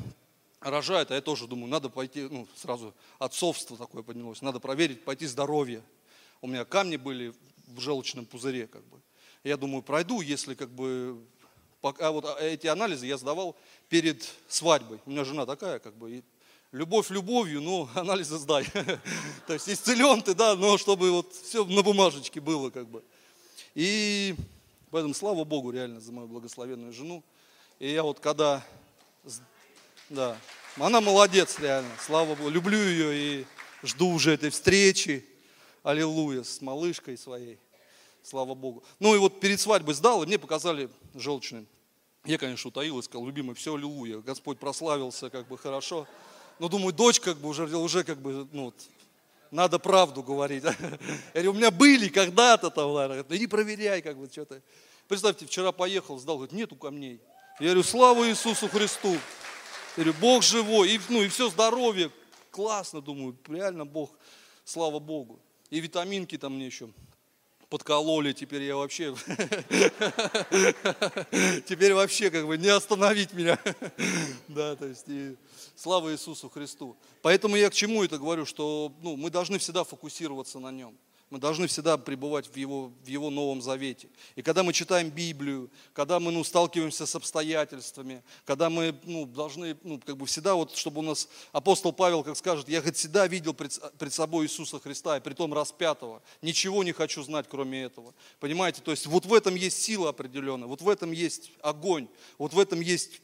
[0.61, 5.25] рожает, а я тоже думаю, надо пойти, ну, сразу отцовство такое поднялось, надо проверить, пойти
[5.25, 5.81] здоровье.
[6.41, 7.33] У меня камни были
[7.67, 8.99] в желчном пузыре, как бы.
[9.43, 11.21] Я думаю, пройду, если как бы
[11.81, 13.57] пока вот эти анализы я сдавал
[13.89, 14.99] перед свадьбой.
[15.05, 16.23] У меня жена такая, как бы, и
[16.71, 18.65] любовь любовью, но анализы сдай.
[19.47, 23.03] То есть исцелен ты, да, но чтобы вот все на бумажечке было, как бы.
[23.75, 24.35] И
[24.91, 27.23] поэтому слава Богу реально за мою благословенную жену.
[27.79, 28.63] И я вот когда,
[30.09, 30.37] да,
[30.77, 33.45] она молодец реально, слава Богу, люблю ее и
[33.81, 35.25] жду уже этой встречи,
[35.81, 37.57] аллилуйя, с малышкой своей,
[38.21, 38.83] слава Богу.
[38.99, 41.65] Ну и вот перед свадьбой сдал, и мне показали желчный.
[42.25, 46.07] Я, конечно, утаил и сказал, любимый, все, аллилуйя, Господь прославился, как бы хорошо.
[46.59, 48.73] Но думаю, дочь как бы уже, уже как бы, ну,
[49.53, 50.63] надо правду говорить.
[50.63, 50.71] Я
[51.33, 54.61] говорю, у меня были когда-то там, говорит, иди проверяй, как бы что-то.
[55.07, 57.21] Представьте, вчера поехал, сдал, говорит, нету камней.
[57.59, 59.11] Я говорю, слава Иисусу Христу.
[59.95, 62.09] Я говорю, Бог живой, и, ну и все здоровье.
[62.49, 64.11] Классно, думаю, реально Бог,
[64.65, 65.39] слава Богу.
[65.69, 66.89] И витаминки там мне еще
[67.73, 69.15] подкололи, теперь я вообще,
[71.65, 73.57] теперь вообще как бы не остановить меня.
[74.47, 75.35] Да, то есть, и
[75.75, 76.95] слава Иисусу Христу.
[77.23, 80.95] Поэтому я к чему это говорю, что ну, мы должны всегда фокусироваться на нем.
[81.29, 84.07] Мы должны всегда пребывать в его, в его Новом Завете.
[84.35, 89.75] И когда мы читаем Библию, когда мы ну, сталкиваемся с обстоятельствами, когда мы ну, должны,
[89.83, 93.25] ну, как бы всегда, вот, чтобы у нас апостол Павел, как скажет, я хоть всегда
[93.25, 96.21] видел пред, пред собой Иисуса Христа, и при том распятого.
[96.41, 98.13] Ничего не хочу знать, кроме этого.
[98.39, 98.81] Понимаете?
[98.81, 102.07] То есть вот в этом есть сила определенная, вот в этом есть огонь,
[102.37, 103.21] вот в этом есть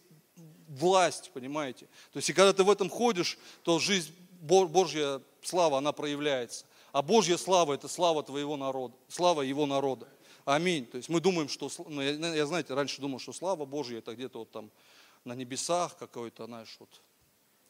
[0.67, 1.85] власть, понимаете?
[2.11, 6.65] То есть и когда ты в этом ходишь, то жизнь Божья слава, она проявляется.
[6.91, 10.07] А Божья слава– это слава твоего народа, слава его народа.
[10.45, 10.85] Аминь.
[10.85, 14.15] То есть мы думаем, что, ну, я, я, знаете, раньше думал, что слава Божья– это
[14.15, 14.71] где-то вот там
[15.23, 16.89] на небесах какой-то, знаешь, вот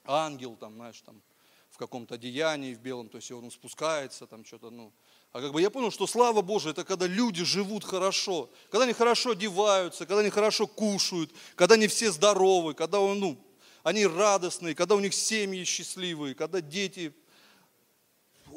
[0.06, 1.22] ангел там, знаешь, там
[1.70, 4.92] в каком-то одеянии в белом, то есть он спускается там что-то, ну.
[5.32, 8.94] А как бы я понял, что слава Божия– это когда люди живут хорошо, когда они
[8.94, 13.38] хорошо одеваются, когда они хорошо кушают, когда они все здоровы, когда ну,
[13.84, 17.14] они радостные, когда у них семьи счастливые, когда дети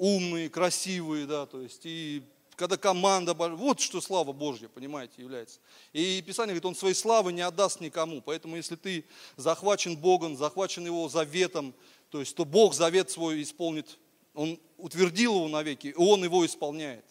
[0.03, 2.25] умные, красивые, да, то есть, и
[2.57, 5.61] когда команда, вот что слава Божья, понимаете, является.
[5.93, 8.21] И Писание говорит, он своей славы не отдаст никому.
[8.21, 9.05] Поэтому если ты
[9.37, 11.73] захвачен Богом, захвачен Его заветом,
[12.11, 13.97] то есть, то Бог завет свой исполнит,
[14.35, 17.05] Он утвердил его навеки, и Он его исполняет.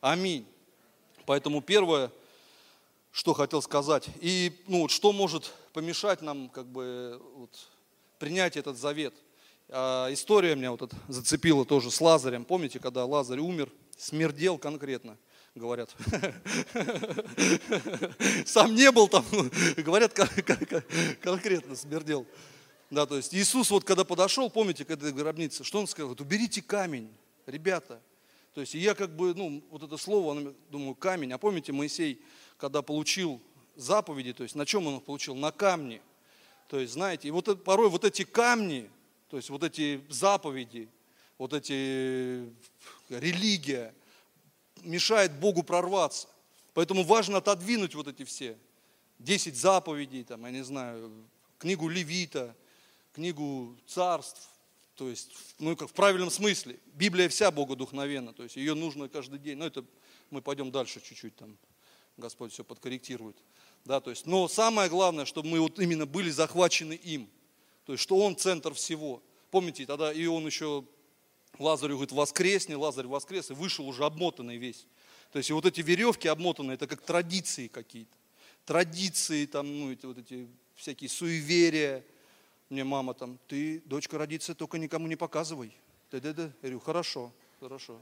[0.00, 0.46] Аминь.
[1.26, 2.10] Поэтому первое,
[3.12, 7.50] что хотел сказать, и ну, вот, что может помешать нам как бы, вот,
[8.18, 9.14] принять этот завет–
[9.70, 12.44] история меня вот зацепила тоже с Лазарем.
[12.44, 15.18] Помните, когда Лазарь умер, смердел конкретно,
[15.54, 15.94] говорят.
[18.46, 19.24] Сам не был там,
[19.76, 20.14] говорят,
[21.20, 22.26] конкретно смердел.
[22.90, 26.10] Да, то есть Иисус вот когда подошел, помните, к этой гробнице, что он сказал?
[26.10, 27.12] Вот, уберите камень,
[27.46, 28.00] ребята.
[28.54, 31.32] То есть я как бы, ну, вот это слово, думаю, камень.
[31.32, 32.22] А помните, Моисей,
[32.56, 33.42] когда получил
[33.76, 35.34] заповеди, то есть на чем он их получил?
[35.34, 36.00] На камне.
[36.68, 38.90] То есть, знаете, и вот порой вот эти камни,
[39.28, 40.88] то есть вот эти заповеди,
[41.36, 42.50] вот эти э,
[43.10, 43.94] религия
[44.82, 46.28] мешает Богу прорваться.
[46.74, 48.56] Поэтому важно отодвинуть вот эти все.
[49.18, 51.12] Десять заповедей, там, я не знаю,
[51.58, 52.56] книгу Левита,
[53.12, 54.48] книгу царств,
[54.94, 56.78] то есть, ну, как в правильном смысле.
[56.94, 59.58] Библия вся богодухновенна, то есть ее нужно каждый день.
[59.58, 59.84] Но это
[60.30, 61.58] мы пойдем дальше чуть-чуть, там
[62.16, 63.36] Господь все подкорректирует.
[63.84, 67.28] Да, то есть, но самое главное, чтобы мы вот именно были захвачены им–
[67.88, 69.22] то есть, что Он центр всего.
[69.50, 70.84] Помните, тогда и он еще
[71.58, 74.86] Лазарю говорит, воскресни, Лазарь воскрес, и вышел уже обмотанный весь.
[75.32, 78.14] То есть и вот эти веревки обмотанные, это как традиции какие-то.
[78.66, 82.04] Традиции, там, ну, эти, вот эти всякие суеверия.
[82.68, 85.74] Мне мама там, ты, дочка, родится, только никому не показывай.
[86.12, 86.42] Да-да-да.
[86.42, 87.98] Я говорю, хорошо, хорошо.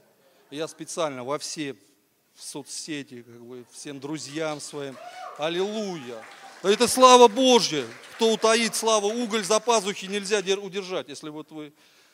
[0.50, 1.76] Я специально во все
[2.34, 4.96] соцсети, как бы, всем друзьям своим.
[5.38, 6.24] Аллилуйя.
[6.62, 7.86] Это слава Божья.
[8.14, 11.08] Кто утаит славу, уголь за пазухи нельзя удержать.
[11.08, 11.72] Если вот вы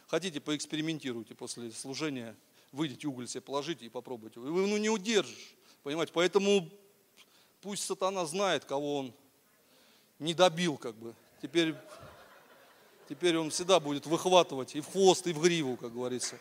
[0.09, 2.35] хотите, поэкспериментируйте после служения,
[2.73, 4.41] выйдите уголь себе положите и попробуйте.
[4.41, 5.55] Вы ну, не удержишь.
[5.85, 6.13] Понимаете?
[6.13, 6.69] Поэтому
[7.61, 9.15] пусть сатана знает, кого он
[10.19, 11.15] не добил, как бы.
[11.41, 11.77] Теперь,
[13.09, 16.37] теперь он всегда будет выхватывать и в хвост, и в гриву, как говорится.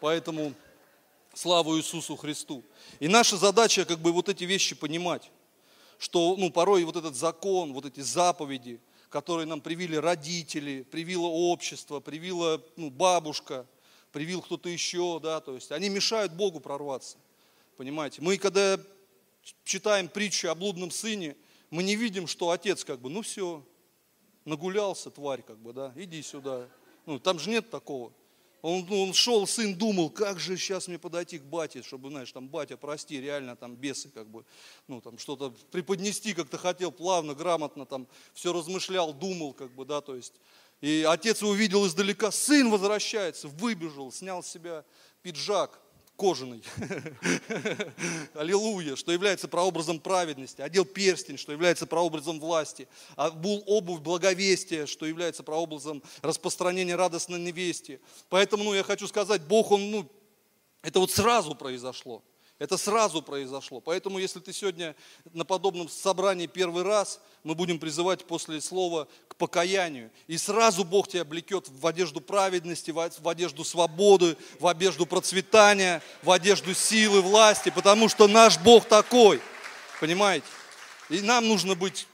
[0.00, 0.54] Поэтому
[1.34, 2.64] славу Иисусу Христу.
[2.98, 5.30] И наша задача, как бы, вот эти вещи понимать
[5.98, 8.80] что ну, порой вот этот закон, вот эти заповеди,
[9.10, 13.66] которые нам привили родители, привило общество, привила ну, бабушка,
[14.12, 17.18] привил кто-то еще, да, то есть они мешают Богу прорваться.
[17.76, 18.22] Понимаете?
[18.22, 18.78] Мы когда
[19.64, 21.36] читаем притчу о блудном сыне,
[21.70, 23.64] мы не видим, что отец как бы, ну все,
[24.44, 26.68] нагулялся, тварь как бы, да, иди сюда.
[27.06, 28.12] Ну, там же нет такого.
[28.62, 32.48] Он, он шел, сын думал, как же сейчас мне подойти к бате, чтобы, знаешь, там,
[32.48, 34.44] батя, прости, реально там бесы, как бы,
[34.88, 40.00] ну, там, что-то преподнести как-то хотел, плавно, грамотно, там, все размышлял, думал, как бы, да,
[40.00, 40.34] то есть.
[40.80, 44.84] И отец увидел издалека, сын возвращается, выбежал, снял с себя
[45.22, 45.80] пиджак,
[46.18, 46.62] кожаный.
[48.34, 50.60] Аллилуйя, что является прообразом праведности.
[50.60, 52.88] Одел перстень, что является прообразом власти.
[53.14, 58.00] Обул обувь благовестия, что является прообразом распространения радостной невести.
[58.28, 60.10] Поэтому, ну, я хочу сказать, Бог, Он, ну,
[60.82, 62.22] это вот сразу произошло.
[62.58, 63.80] Это сразу произошло.
[63.80, 64.96] Поэтому, если ты сегодня
[65.32, 70.10] на подобном собрании первый раз, мы будем призывать после слова к покаянию.
[70.26, 76.32] И сразу Бог тебя облекет в одежду праведности, в одежду свободы, в одежду процветания, в
[76.32, 79.40] одежду силы, власти, потому что наш Бог такой.
[80.00, 80.46] Понимаете?
[81.10, 82.08] И нам нужно быть,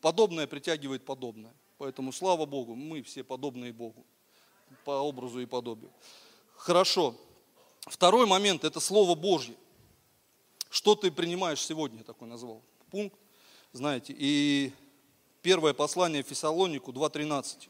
[0.00, 1.52] подобное притягивает подобное.
[1.78, 4.06] Поэтому слава Богу, мы все подобные Богу
[4.84, 5.90] по образу и подобию.
[6.56, 7.16] Хорошо.
[7.86, 9.54] Второй момент– это Слово Божье.
[10.68, 13.16] Что ты принимаешь сегодня, я такой назвал пункт,
[13.72, 14.14] знаете.
[14.16, 14.72] И
[15.40, 17.68] первое послание Фессалонику 2.13.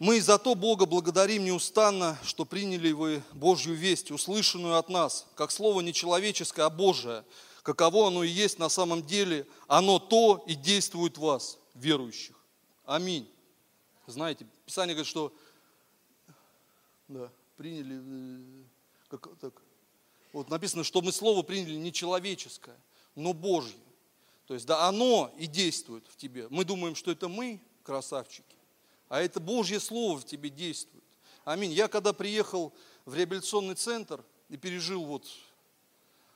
[0.00, 5.50] Мы за то Бога благодарим неустанно, что приняли вы Божью весть, услышанную от нас, как
[5.52, 7.24] слово не человеческое, а Божие,
[7.62, 12.36] каково оно и есть на самом деле, оно то и действует в вас, верующих.
[12.84, 13.30] Аминь.
[14.06, 15.32] Знаете, Писание говорит, что
[17.08, 18.64] да, приняли э,
[19.08, 19.54] как, так,
[20.32, 22.78] вот написано, что мы слово приняли не человеческое,
[23.14, 23.78] но Божье.
[24.46, 26.46] То есть, да, оно и действует в тебе.
[26.50, 28.56] Мы думаем, что это мы, красавчики,
[29.08, 31.04] а это Божье Слово в тебе действует.
[31.44, 31.72] Аминь.
[31.72, 32.72] Я когда приехал
[33.04, 35.26] в реабилитационный центр и пережил вот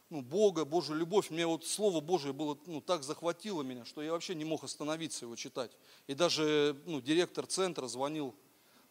[0.08, 4.12] ну, Бога, Божью любовь, мне вот Слово Божие было, ну, так захватило меня, что я
[4.12, 5.70] вообще не мог остановиться его читать.
[6.06, 8.34] И даже ну, директор центра звонил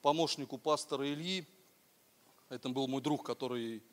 [0.02, 1.46] помощнику пастора Ильи,
[2.50, 3.84] это был мой друг, который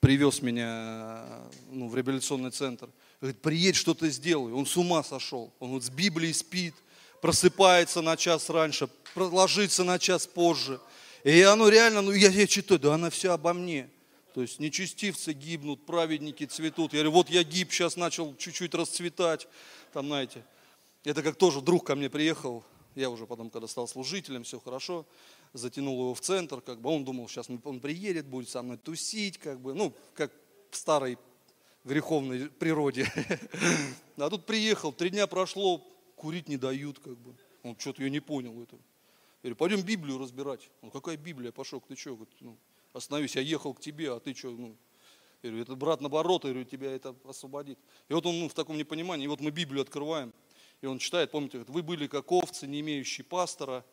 [0.00, 1.24] привез меня
[1.70, 2.90] ну, в реабилитационный центр.
[3.20, 4.52] Говорит, приедь, что то сделай.
[4.52, 5.52] Он с ума сошел.
[5.58, 6.74] Он вот с Библией спит,
[7.22, 10.80] просыпается на час раньше, ложится на час позже.
[11.24, 13.88] И оно реально, ну я, я читаю, да она вся обо мне.
[14.34, 16.92] То есть нечестивцы гибнут, праведники цветут.
[16.92, 19.48] Я говорю, вот я гиб, сейчас начал чуть-чуть расцветать.
[19.94, 20.44] Там, знаете,
[21.04, 25.06] это как тоже друг ко мне приехал, я уже потом, когда стал служителем, все хорошо
[25.54, 29.38] затянул его в центр, как бы он думал, сейчас он приедет, будет со мной тусить,
[29.38, 30.32] как бы, ну, как
[30.70, 31.16] в старой
[31.84, 33.10] греховной природе.
[34.16, 37.34] А тут приехал, три дня прошло, курить не дают, как бы.
[37.64, 38.76] Он что-то я не понял это.
[38.76, 40.70] Я говорю, пойдем Библию разбирать.
[40.82, 42.56] Он, какая Библия, пошел, ты что, ну,
[42.92, 44.76] остановись, я ехал к тебе, а ты что, ну,
[45.42, 47.76] я говорю, этот брат наоборот, я говорю, тебя это освободит.
[48.08, 50.32] И вот он ну, в таком непонимании, и вот мы Библию открываем,
[50.80, 53.84] и он читает, помните, вы были как овцы, не имеющие пастора,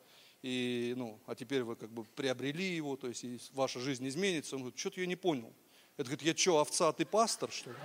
[0.42, 4.56] и, ну, а теперь вы как бы приобрели его, то есть ваша жизнь изменится.
[4.56, 5.54] Он говорит, что-то я не понял.
[5.98, 7.78] Это говорит, я что, овца, а ты пастор, что ли?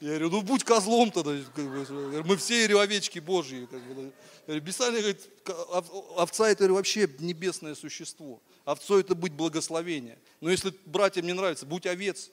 [0.00, 1.30] Я говорю, ну будь козлом тогда.
[2.24, 3.68] Мы все говорю, овечки Божьи.
[4.46, 5.28] Писание говорит,
[6.16, 8.42] овца это вообще небесное существо.
[8.64, 10.18] Овцой это быть благословение.
[10.40, 12.30] Но если братьям не нравится, будь овец.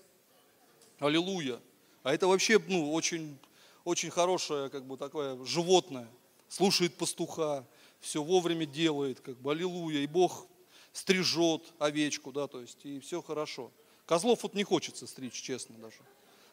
[0.98, 1.60] Аллилуйя.
[2.04, 3.38] А это вообще ну, очень
[3.84, 6.08] очень хорошее, как бы такое животное,
[6.48, 7.66] слушает пастуха,
[8.00, 10.48] все вовремя делает, как бы аллилуйя, и Бог
[10.94, 13.72] стрижет овечку, да, то есть, и все хорошо.
[14.06, 15.98] Козлов вот не хочется стричь, честно даже.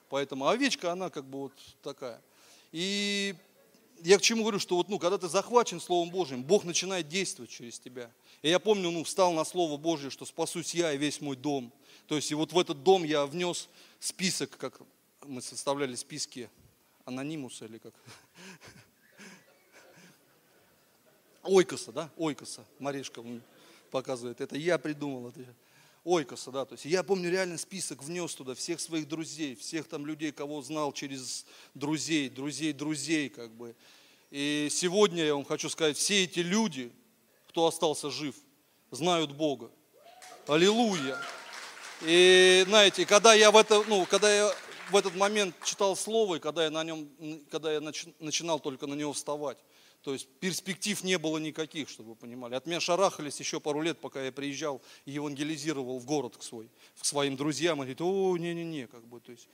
[0.08, 2.22] Поэтому овечка, она как бы вот такая.
[2.70, 3.34] И
[4.02, 7.50] я к чему говорю, что вот, ну, когда ты захвачен Словом Божьим, Бог начинает действовать
[7.50, 8.10] через тебя.
[8.42, 11.72] И я помню, ну, встал на Слово Божье, что спасусь я и весь мой дом.
[12.06, 14.80] То есть, и вот в этот дом я внес список, как
[15.26, 16.50] мы составляли списки
[17.04, 17.94] анонимуса или как.
[21.42, 22.10] Ойкоса, да?
[22.16, 22.64] Ойкоса.
[22.78, 23.22] Маришка
[23.90, 24.40] показывает.
[24.40, 25.28] Это я придумал.
[25.28, 25.40] Это
[26.04, 26.64] Ойкоса, да.
[26.64, 30.62] То есть я помню реально список внес туда всех своих друзей, всех там людей, кого
[30.62, 33.74] знал через друзей, друзей, друзей, как бы.
[34.30, 36.92] И сегодня я вам хочу сказать, все эти люди,
[37.48, 38.34] кто остался жив,
[38.90, 39.70] знают Бога.
[40.46, 41.18] Аллилуйя.
[42.02, 44.54] И знаете, когда я в это, ну, когда я
[44.90, 47.08] в этот момент читал слово, и когда я на нем,
[47.50, 49.58] когда я начинал только на него вставать,
[50.02, 52.54] то есть перспектив не было никаких, чтобы вы понимали.
[52.54, 56.70] От меня шарахались еще пару лет, пока я приезжал и евангелизировал в город к, свой,
[57.00, 57.78] к своим друзьям.
[57.78, 59.48] И говорит, о, не-не-не, как бы, то есть.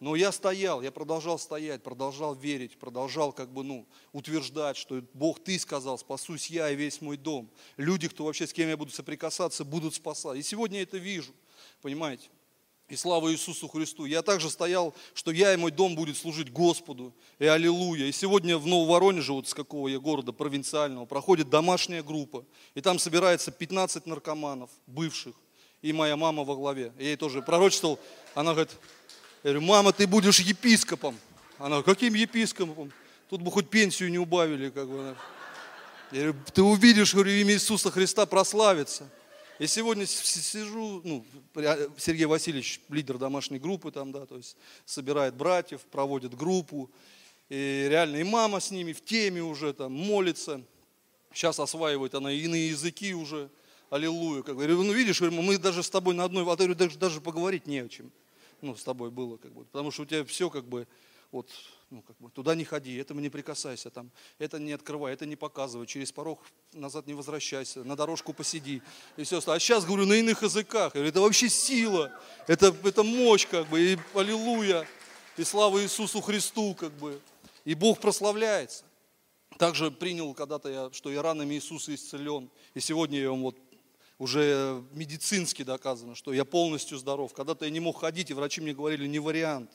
[0.00, 5.38] Но я стоял, я продолжал стоять, продолжал верить, продолжал как бы, ну, утверждать, что Бог,
[5.38, 7.48] ты сказал, спасусь я и весь мой дом.
[7.76, 10.38] Люди, кто вообще с кем я буду соприкасаться, будут спасать.
[10.38, 11.32] И сегодня я это вижу,
[11.80, 12.28] понимаете.
[12.92, 14.04] И слава Иисусу Христу.
[14.04, 17.14] Я также стоял, что я и мой дом будет служить Господу.
[17.38, 18.04] И аллилуйя.
[18.04, 22.44] И сегодня в Нововоронеже, вот с какого я города, провинциального, проходит домашняя группа.
[22.74, 25.34] И там собирается 15 наркоманов, бывших.
[25.80, 26.92] И моя мама во главе.
[26.98, 27.98] Я ей тоже пророчествовал.
[28.34, 28.72] Она говорит,
[29.42, 31.18] я говорю, мама, ты будешь епископом.
[31.56, 32.92] Она говорит, каким епископом?
[33.30, 34.68] Тут бы хоть пенсию не убавили.
[34.68, 35.16] Как бы.
[36.10, 39.08] Я говорю, ты увидишь, говорю, имя Иисуса Христа прославится.
[39.58, 41.24] И сегодня сижу, ну,
[41.98, 46.90] Сергей Васильевич, лидер домашней группы там, да, то есть собирает братьев, проводит группу.
[47.48, 50.62] И реально и мама с ними в теме уже там молится.
[51.34, 53.50] Сейчас осваивает она иные языки уже.
[53.90, 54.42] Аллилуйя.
[54.42, 57.80] Как говорю, ну видишь, мы даже с тобой на одной, а даже, даже поговорить не
[57.80, 58.10] о чем.
[58.62, 59.64] Ну, с тобой было как бы.
[59.66, 60.86] Потому что у тебя все как бы
[61.30, 61.50] вот
[61.92, 65.36] ну, как бы, туда не ходи, этому не прикасайся, там, это не открывай, это не
[65.36, 66.40] показывай, через порог
[66.72, 68.80] назад не возвращайся, на дорожку посиди
[69.18, 69.58] и все остальное.
[69.58, 72.10] А сейчас говорю на иных языках, это вообще сила,
[72.46, 74.88] это, это мощь, как бы, и аллилуйя,
[75.36, 77.20] и слава Иисусу Христу, как бы,
[77.66, 78.84] и Бог прославляется.
[79.58, 83.58] Также принял когда-то я, что я ранами Иисуса исцелен, и сегодня я вам вот
[84.18, 87.34] уже медицински доказано, что я полностью здоров.
[87.34, 89.70] Когда-то я не мог ходить, и врачи мне говорили, не вариант.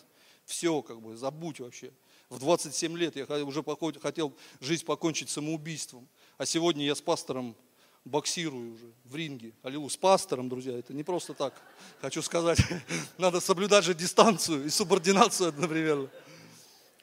[0.46, 1.92] Все, как бы, забудь вообще.
[2.30, 3.64] В 27 лет я уже
[4.02, 6.08] хотел жизнь покончить самоубийством.
[6.38, 7.56] А сегодня я с пастором
[8.04, 9.54] боксирую уже в ринге.
[9.64, 9.90] Аллилуйя.
[9.90, 11.62] С пастором, друзья, это не просто так.
[12.02, 12.60] Хочу сказать,
[13.18, 16.10] надо соблюдать же дистанцию и субординацию одновременно.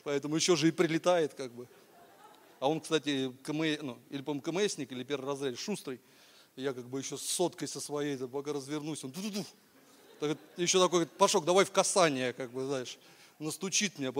[0.02, 1.66] Поэтому еще же и прилетает как бы.
[2.60, 6.00] А он, кстати, КМ, ну, или, по-моему, КМСник, или первый разряд, шустрый.
[6.56, 10.36] Я как бы еще с соткой со своей, пока развернусь, он ту-ту-ту.
[10.56, 12.98] Еще такой, Пашок, давай в касание, как бы, знаешь,
[13.38, 14.12] настучит мне, а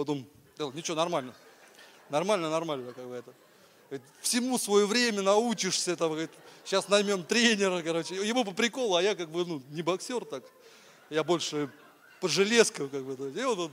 [0.57, 1.33] потом Ничего, нормально.
[2.09, 2.93] Нормально, нормально.
[2.93, 3.33] Как бы это.
[4.21, 6.31] Всему свое время научишься, там, говорит,
[6.63, 8.15] сейчас наймем тренера, короче.
[8.15, 10.43] Ему по приколу, а я как бы, ну, не боксер так.
[11.09, 11.69] Я больше
[12.19, 13.29] по железкам, как бы.
[13.29, 13.71] И вот он.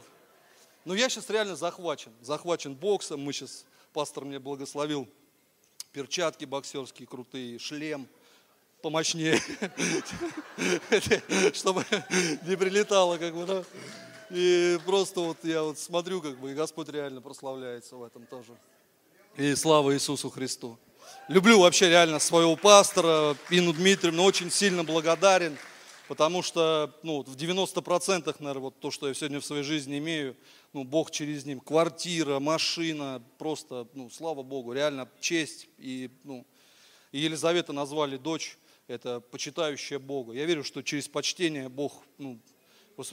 [0.85, 2.13] Но я сейчас реально захвачен.
[2.21, 3.21] Захвачен боксом.
[3.21, 5.09] Мы сейчас, пастор мне благословил
[5.93, 8.09] перчатки боксерские крутые, шлем
[8.83, 9.39] помощнее,
[11.55, 11.85] чтобы
[12.47, 13.65] не прилетало, как бы, да.
[14.33, 18.57] И просто вот я вот смотрю, как бы, и Господь реально прославляется в этом тоже.
[19.37, 20.79] И слава Иисусу Христу.
[21.29, 25.59] Люблю вообще реально своего пастора, Инну Дмитриевну, очень сильно благодарен,
[26.09, 30.35] потому что ну, в 90% наверное, вот то, что я сегодня в своей жизни имею,
[30.73, 35.69] ну, Бог через ним, квартира, машина, просто, ну, слава Богу, реально честь.
[35.77, 36.47] И, ну,
[37.11, 40.33] и Елизавета назвали дочь, это почитающая Бога.
[40.33, 42.41] Я верю, что через почтение Бог ну,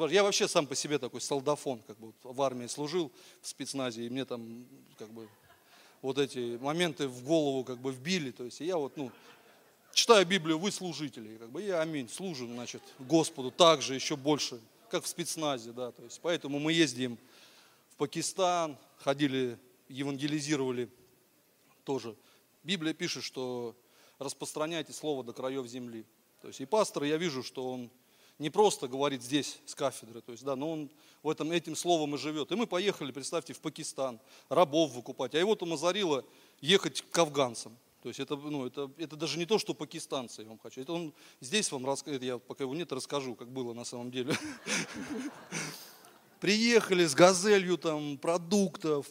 [0.09, 4.09] я вообще сам по себе такой солдафон, как бы в армии служил, в спецназе, и
[4.09, 4.65] мне там
[4.97, 5.27] как бы
[6.01, 8.31] вот эти моменты в голову как бы вбили.
[8.31, 9.11] То есть я вот, ну,
[9.93, 14.59] читаю Библию, вы служители, как бы я аминь, служу, значит, Господу так же, еще больше,
[14.89, 17.17] как в спецназе, да, то есть поэтому мы ездим
[17.91, 20.89] в Пакистан, ходили, евангелизировали
[21.83, 22.15] тоже.
[22.63, 23.75] Библия пишет, что
[24.19, 26.05] распространяйте слово до краев земли.
[26.41, 27.89] То есть и пастор, я вижу, что он
[28.39, 30.89] не просто говорит здесь с кафедры, то есть, да, но он
[31.21, 32.51] в этом, этим словом и живет.
[32.51, 35.35] И мы поехали, представьте, в Пакистан, рабов выкупать.
[35.35, 36.25] А его там озарило
[36.61, 37.77] ехать к афганцам.
[38.01, 40.79] То есть это, ну, это, это даже не то, что пакистанцы, я вам хочу.
[40.81, 44.33] Это он здесь вам расскажет, я пока его нет, расскажу, как было на самом деле.
[46.39, 49.05] Приехали с газелью там продуктов,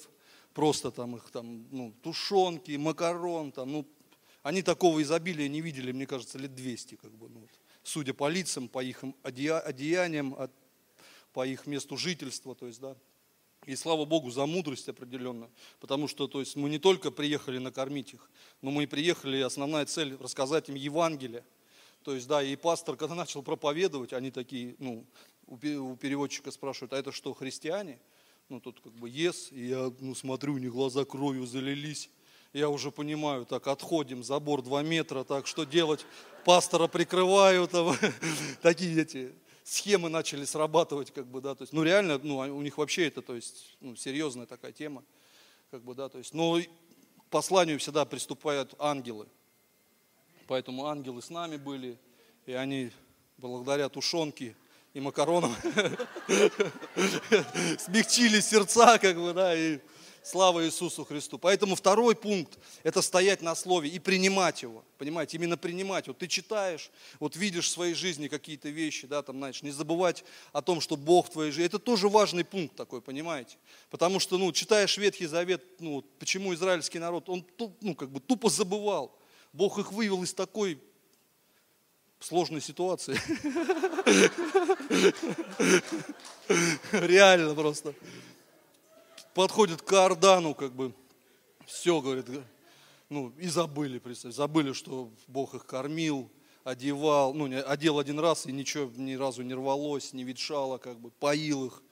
[0.54, 3.86] просто там их там, ну, тушенки, макарон, там, ну,
[4.48, 7.50] они такого изобилия не видели, мне кажется, лет 200, как бы, ну, вот
[7.82, 10.34] судя по лицам, по их одеяниям,
[11.34, 12.96] по их месту жительства, то есть, да.
[13.66, 18.14] И слава Богу за мудрость определенно, потому что то есть, мы не только приехали накормить
[18.14, 18.30] их,
[18.62, 21.44] но мы и приехали, основная цель рассказать им Евангелие.
[22.02, 25.04] То есть, да, и пастор, когда начал проповедовать, они такие, ну,
[25.46, 27.98] у переводчика спрашивают, а это что, христиане?
[28.48, 32.08] Ну, тут как бы ес, и я ну, смотрю, у них глаза кровью залились.
[32.54, 36.06] Я уже понимаю, так, отходим, забор 2 метра, так, что делать?
[36.46, 37.94] Пастора прикрываю, там,
[38.62, 39.34] такие эти
[39.64, 43.20] схемы начали срабатывать, как бы, да, то есть, ну, реально, ну, у них вообще это,
[43.20, 45.04] то есть, ну, серьезная такая тема,
[45.70, 49.26] как бы, да, то есть, но к посланию всегда приступают ангелы,
[50.46, 51.98] поэтому ангелы с нами были,
[52.46, 52.92] и они
[53.36, 54.56] благодаря тушенке
[54.94, 55.54] и макаронам
[57.78, 59.80] смягчили сердца, как бы, да, и
[60.30, 61.38] Слава Иисусу Христу.
[61.38, 64.84] Поэтому второй пункт– это стоять на Слове и принимать его.
[64.98, 66.06] Понимаете, именно принимать.
[66.06, 70.24] Вот ты читаешь, вот видишь в своей жизни какие-то вещи, да, там, знаешь, не забывать
[70.52, 71.64] о том, что Бог в твоей жизни.
[71.64, 73.56] Это тоже важный пункт такой, понимаете.
[73.88, 77.46] Потому что, ну, читаешь Ветхий Завет, ну, почему израильский народ, он,
[77.80, 79.18] ну, как бы тупо забывал.
[79.54, 80.78] Бог их вывел из такой
[82.20, 83.18] сложной ситуации.
[86.92, 87.94] Реально просто
[89.34, 90.94] подходит к Иордану, как бы,
[91.66, 92.26] все, говорит,
[93.08, 96.30] ну, и забыли, представь, забыли, что Бог их кормил,
[96.64, 101.10] одевал, ну, одел один раз, и ничего ни разу не рвалось, не ветшало, как бы,
[101.10, 101.82] поил их,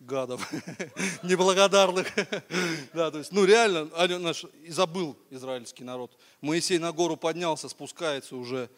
[0.00, 0.50] гадов,
[1.22, 2.08] неблагодарных.
[2.94, 6.16] да, то есть, ну, реально, наш, и забыл израильский народ.
[6.40, 8.70] Моисей на гору поднялся, спускается уже,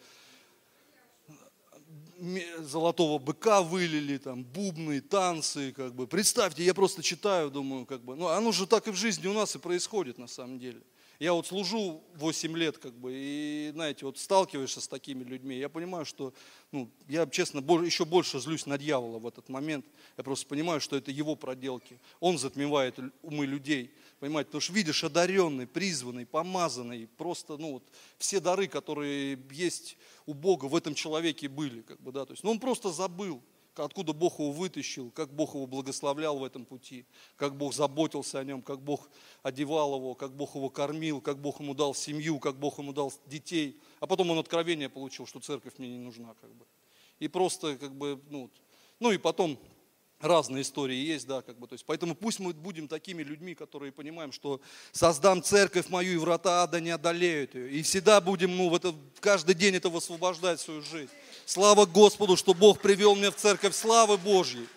[2.59, 6.07] золотого быка вылили, там, бубны, танцы, как бы.
[6.07, 9.33] Представьте, я просто читаю, думаю, как бы, ну, оно же так и в жизни у
[9.33, 10.81] нас и происходит на самом деле.
[11.23, 15.69] Я вот служу 8 лет, как бы, и, знаете, вот сталкиваешься с такими людьми, я
[15.69, 16.33] понимаю, что,
[16.73, 19.85] ну, я, честно, еще больше злюсь на дьявола в этот момент.
[20.17, 21.97] Я просто понимаю, что это его проделки.
[22.19, 27.83] Он затмевает умы людей, понимаете, потому что видишь, одаренный, призванный, помазанный, просто, ну, вот,
[28.17, 29.95] все дары, которые есть
[30.25, 33.41] у Бога в этом человеке были, как бы, да, то есть, но он просто забыл,
[33.75, 37.05] откуда Бог его вытащил, как Бог его благословлял в этом пути,
[37.35, 39.09] как Бог заботился о нем, как Бог
[39.41, 43.13] одевал его, как Бог его кормил, как Бог ему дал семью, как Бог ему дал
[43.25, 43.79] детей.
[43.99, 46.33] А потом он откровение получил, что церковь мне не нужна.
[46.39, 46.65] Как бы.
[47.19, 48.49] И просто, как бы, ну,
[48.99, 49.57] ну и потом
[50.23, 53.91] разные истории есть, да, как бы, то есть, поэтому пусть мы будем такими людьми, которые
[53.91, 54.61] понимаем, что
[54.91, 58.95] создам церковь мою, и врата ада не одолеют ее, и всегда будем, ну, в это,
[59.19, 61.11] каждый день это высвобождать свою жизнь.
[61.45, 64.67] Слава Господу, что Бог привел меня в церковь славы Божьей.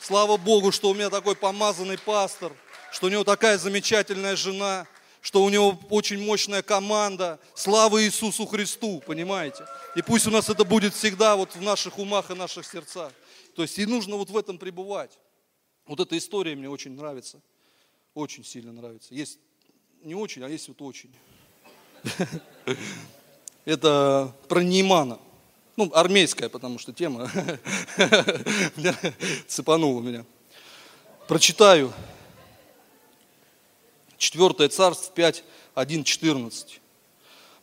[0.00, 2.52] Слава Богу, что у меня такой помазанный пастор,
[2.92, 4.86] что у него такая замечательная жена,
[5.20, 7.40] что у него очень мощная команда.
[7.54, 9.66] Слава Иисусу Христу, понимаете?
[9.96, 13.12] И пусть у нас это будет всегда вот в наших умах и наших сердцах.
[13.56, 15.18] То есть и нужно вот в этом пребывать.
[15.86, 17.40] Вот эта история мне очень нравится.
[18.14, 19.14] Очень сильно нравится.
[19.14, 19.38] Есть
[20.02, 21.12] не очень, а есть вот очень.
[23.64, 25.18] Это про Неймана.
[25.76, 27.30] Ну, армейская, потому что тема
[29.46, 30.24] цепанула меня.
[31.28, 31.92] Прочитаю.
[34.18, 35.44] Четвертое царство 5,
[35.74, 36.80] 1, 14.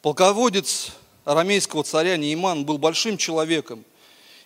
[0.01, 0.91] Полководец
[1.23, 3.85] арамейского царя Нейман был большим человеком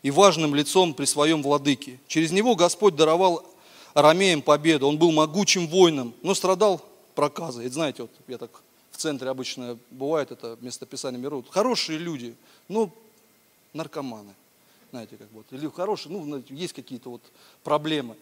[0.02, 2.00] и важным лицом при своем владыке.
[2.08, 3.50] Через него Господь даровал
[3.94, 4.88] арамеям победу.
[4.88, 6.84] Он был могучим воином, но страдал
[7.16, 7.66] проказой.
[7.66, 8.52] Это знаете, вот я так
[8.92, 11.48] в центре обычно бывает это местописание берут.
[11.50, 12.36] Хорошие люди,
[12.68, 12.92] но
[13.74, 14.34] наркоманы.
[14.92, 15.46] Знаете, как вот.
[15.52, 17.22] Или хорошие, ну, есть какие-то вот
[17.64, 18.16] проблемы.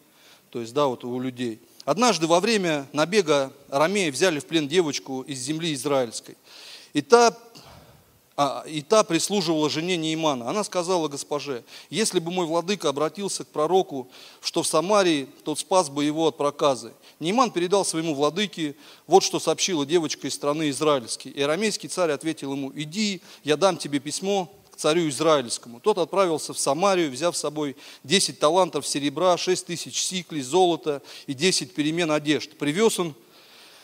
[0.49, 1.59] То есть, да, вот у людей.
[1.85, 6.37] Однажды во время набега арамеи взяли в плен девочку из земли израильской.
[6.93, 7.37] И та
[8.37, 10.49] а, и та прислуживала жене Неймана.
[10.49, 14.07] Она сказала госпоже, если бы мой владыка обратился к пророку,
[14.41, 16.93] что в Самарии, тот спас бы его от проказы.
[17.19, 18.75] Нейман передал своему владыке,
[19.05, 21.31] вот что сообщила девочка из страны израильской.
[21.31, 25.79] И арамейский царь ответил ему, иди, я дам тебе письмо царю израильскому.
[25.79, 31.35] Тот отправился в Самарию, взяв с собой 10 талантов серебра, 6 тысяч сиклей золота и
[31.35, 32.57] 10 перемен одежд.
[32.57, 33.13] Привез он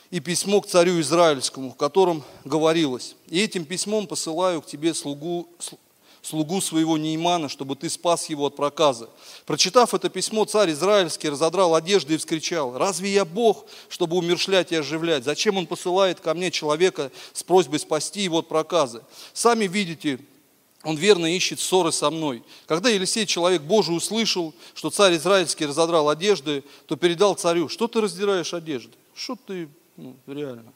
[0.09, 5.47] и письмо к царю Израильскому, в котором говорилось, «И этим письмом посылаю к тебе слугу,
[6.23, 9.07] слугу своего Неймана, чтобы ты спас его от проказа».
[9.45, 14.77] Прочитав это письмо, царь Израильский разодрал одежды и вскричал, «Разве я Бог, чтобы умершлять и
[14.77, 15.25] оживлять?
[15.25, 19.03] Зачем он посылает ко мне человека с просьбой спасти его от проказа?
[19.33, 20.19] Сами видите,
[20.87, 22.41] он верно ищет ссоры со мной.
[22.65, 27.99] Когда Елисей, человек Божий, услышал, что царь Израильский разодрал одежды, то передал царю, что ты
[27.99, 28.93] раздираешь одежды?
[29.13, 29.67] Что ты
[29.97, 30.71] ну, реально.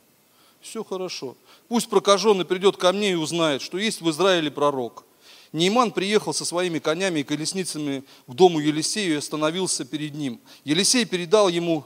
[0.59, 1.37] Все хорошо.
[1.69, 5.05] Пусть прокаженный придет ко мне и узнает, что есть в Израиле пророк.
[5.53, 10.41] Нейман приехал со своими конями и колесницами к дому Елисею и остановился перед ним.
[10.65, 11.85] Елисей передал ему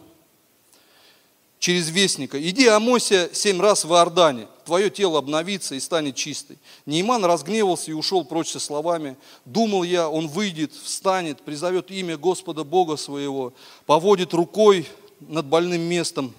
[1.59, 6.57] через вестника, иди омойся семь раз в Иордане, твое тело обновится и станет чистой.
[6.85, 12.63] Нейман разгневался и ушел прочь со словами, думал я, он выйдет, встанет, призовет имя Господа
[12.63, 13.53] Бога своего,
[13.85, 14.87] поводит рукой
[15.21, 16.33] над больным местом,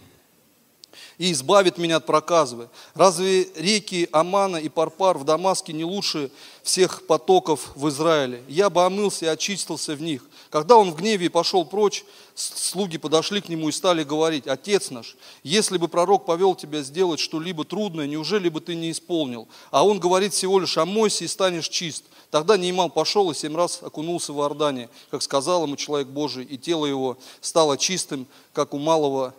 [1.18, 2.68] и избавит меня от проказвы.
[2.94, 6.30] Разве реки Амана и Парпар в Дамаске не лучше
[6.62, 8.42] всех потоков в Израиле?
[8.48, 10.22] Я бы омылся и очистился в них.
[10.56, 12.02] Когда он в гневе пошел прочь,
[12.34, 17.20] слуги подошли к нему и стали говорить, «Отец наш, если бы пророк повел тебя сделать
[17.20, 21.68] что-либо трудное, неужели бы ты не исполнил?» А он говорит всего лишь, «Омойся и станешь
[21.68, 22.04] чист».
[22.30, 26.56] Тогда Нейман пошел и семь раз окунулся в Иордане, как сказал ему человек Божий, и
[26.56, 29.34] тело его стало чистым, как у малого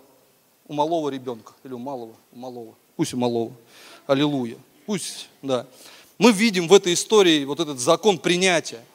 [0.67, 3.53] у малого ребенка, или у малого, у малого, пусть у малого.
[4.05, 4.59] Аллилуйя.
[4.85, 5.65] Пусть, да.
[6.19, 8.85] Мы видим в этой истории вот этот закон принятия.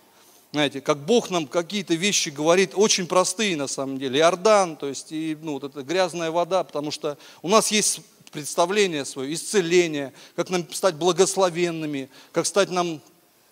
[0.52, 4.20] Знаете, как Бог нам какие-то вещи говорит, очень простые на самом деле.
[4.20, 8.00] Иордан, то есть и, ну, вот эта грязная вода, потому что у нас есть
[8.32, 13.00] представление свое, исцеление, как нам стать благословенными, как стать нам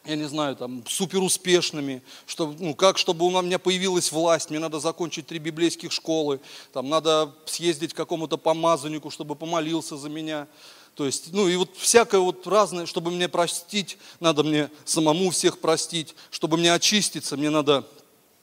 [0.06, 4.80] я не знаю, там, суперуспешными, что, ну, как, чтобы у меня появилась власть, мне надо
[4.80, 6.40] закончить три библейских школы,
[6.72, 10.48] там, надо съездить к какому-то помазаннику, чтобы помолился за меня.
[11.00, 15.58] То есть, ну и вот всякое вот разное, чтобы мне простить, надо мне самому всех
[15.58, 17.86] простить, чтобы мне очиститься, мне надо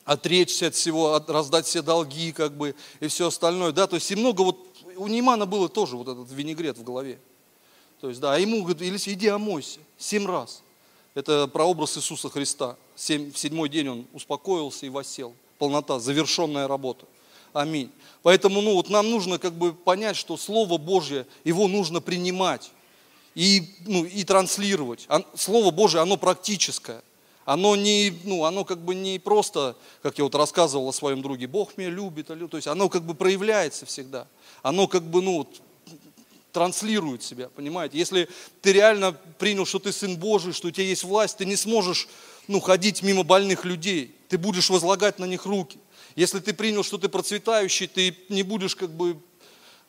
[0.05, 4.09] отречься от всего, от, раздать все долги, как бы, и все остальное, да, то есть
[4.09, 4.57] и много вот,
[4.95, 7.19] у Неймана было тоже вот этот винегрет в голове.
[8.01, 10.63] То есть, да, а ему говорит, Елисей, иди омойся, семь раз.
[11.13, 12.75] Это прообраз Иисуса Христа.
[12.95, 15.35] В седьмой день он успокоился и восел.
[15.59, 17.05] Полнота, завершенная работа.
[17.53, 17.91] Аминь.
[18.23, 22.71] Поэтому ну, вот нам нужно как бы понять, что Слово Божье, его нужно принимать
[23.35, 25.07] и, ну, и транслировать.
[25.35, 27.01] Слово Божье, оно практическое.
[27.45, 31.47] Оно, не, ну, оно как бы не просто, как я вот рассказывал о своем друге,
[31.47, 34.27] Бог меня любит, то есть оно как бы проявляется всегда.
[34.63, 35.47] Оно как бы, ну,
[36.51, 37.97] транслирует себя, понимаете?
[37.97, 38.27] Если
[38.61, 42.09] ты реально принял, что ты Сын Божий, что у тебя есть власть, ты не сможешь
[42.47, 45.77] ну, ходить мимо больных людей, ты будешь возлагать на них руки.
[46.17, 49.19] Если ты принял, что ты процветающий, ты не будешь как бы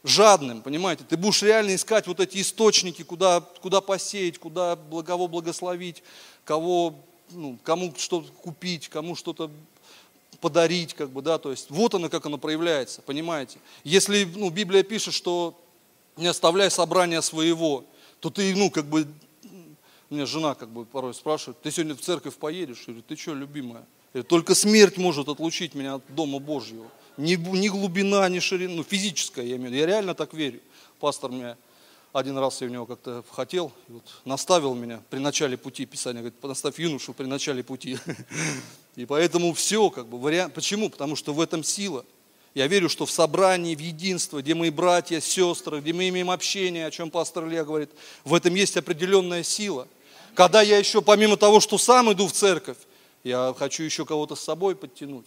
[0.04, 1.02] жадным, понимаете?
[1.08, 6.02] Ты будешь реально искать вот эти источники, куда, куда посеять, куда благово благословить,
[6.44, 6.94] кого,
[7.30, 9.50] ну, кому что-то купить, кому что-то
[10.42, 13.58] подарить, как бы, да, то есть вот оно, как оно проявляется, понимаете?
[13.82, 15.58] Если, ну, Библия пишет, что
[16.18, 17.86] не оставляй собрания своего,
[18.20, 19.08] то ты, ну, как бы,
[20.10, 22.84] мне жена как бы порой спрашивает, ты сегодня в церковь поедешь?
[22.86, 23.86] Я говорю, ты что, любимая?
[24.22, 26.86] Только смерть может отлучить меня от Дома Божьего.
[27.16, 29.76] Ни, ни глубина, ни ширина, ну, физическая, я имею в виду.
[29.80, 30.60] Я реально так верю.
[31.00, 31.56] Пастор мне
[32.12, 36.42] один раз я у него как-то хотел, вот, наставил меня при начале пути, Писание говорит,
[36.42, 37.98] наставь юношу при начале пути.
[38.96, 40.54] И поэтому все, как бы, вариант.
[40.54, 40.88] Почему?
[40.88, 42.04] Потому что в этом сила.
[42.54, 46.86] Я верю, что в собрании, в единство, где мы братья, сестры, где мы имеем общение,
[46.86, 47.90] о чем пастор Илья говорит,
[48.24, 49.86] в этом есть определенная сила.
[50.34, 52.78] Когда я еще, помимо того, что сам иду в церковь,
[53.24, 55.26] я хочу еще кого-то с собой подтянуть.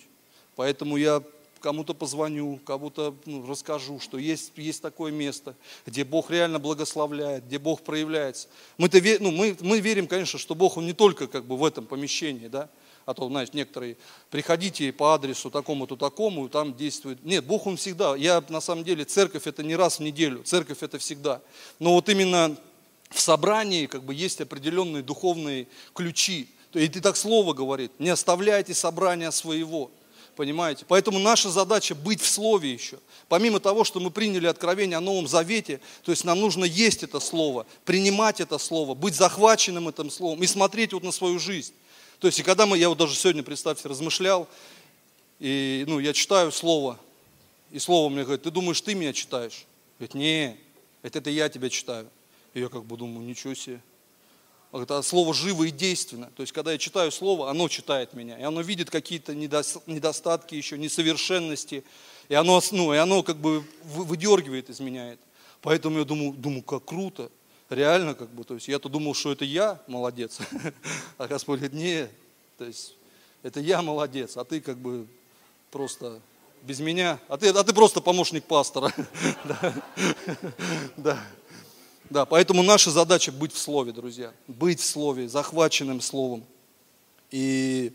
[0.55, 1.23] Поэтому я
[1.61, 7.59] кому-то позвоню, кому-то ну, расскажу, что есть, есть такое место, где Бог реально благословляет, где
[7.59, 8.47] Бог проявляется.
[8.77, 11.85] Мы-то, ну, мы, мы верим, конечно, что Бог, Он не только как бы в этом
[11.85, 12.69] помещении, да,
[13.05, 13.97] а то, знаешь, некоторые,
[14.29, 17.23] приходите по адресу такому-то, такому, там действует.
[17.23, 18.15] Нет, Бог Он всегда.
[18.15, 21.41] Я, на самом деле, церковь это не раз в неделю, церковь это всегда.
[21.79, 22.55] Но вот именно
[23.09, 26.49] в собрании как бы есть определенные духовные ключи.
[26.73, 29.91] И ты так слово говорит, не оставляйте собрания своего.
[30.35, 30.85] Понимаете?
[30.87, 32.99] Поэтому наша задача быть в Слове еще.
[33.27, 37.19] Помимо того, что мы приняли откровение о Новом Завете, то есть нам нужно есть это
[37.19, 41.73] Слово, принимать это Слово, быть захваченным этим Словом и смотреть вот на свою жизнь.
[42.19, 44.47] То есть, и когда мы, я вот даже сегодня, представьте, размышлял,
[45.39, 46.99] и ну, я читаю слово,
[47.71, 49.65] и слово мне говорит, ты думаешь, ты меня читаешь?
[49.97, 50.57] Говорит, не,
[51.01, 52.07] это, это я тебя читаю.
[52.53, 53.81] И я как бы думаю, ничего себе.
[54.73, 56.31] Это слово живо и действенно.
[56.35, 58.37] То есть, когда я читаю слово, оно читает меня.
[58.37, 61.83] И оно видит какие-то недостатки еще, несовершенности.
[62.29, 65.21] И оно, ну, и оно как бы выдергивает из меня это.
[65.61, 67.29] Поэтому я думаю, думаю, как круто.
[67.69, 70.39] Реально, как бы, то есть я-то думал, что это я молодец,
[71.17, 72.11] а Господь говорит, нет,
[72.57, 72.95] то есть
[73.43, 75.07] это я молодец, а ты как бы
[75.71, 76.19] просто
[76.63, 78.93] без меня, а ты, а ты просто помощник пастора.
[80.97, 81.23] да.
[82.11, 82.25] да.
[82.25, 84.33] Поэтому наша задача быть в Слове, друзья.
[84.47, 86.43] Быть в Слове, захваченным Словом.
[87.31, 87.93] И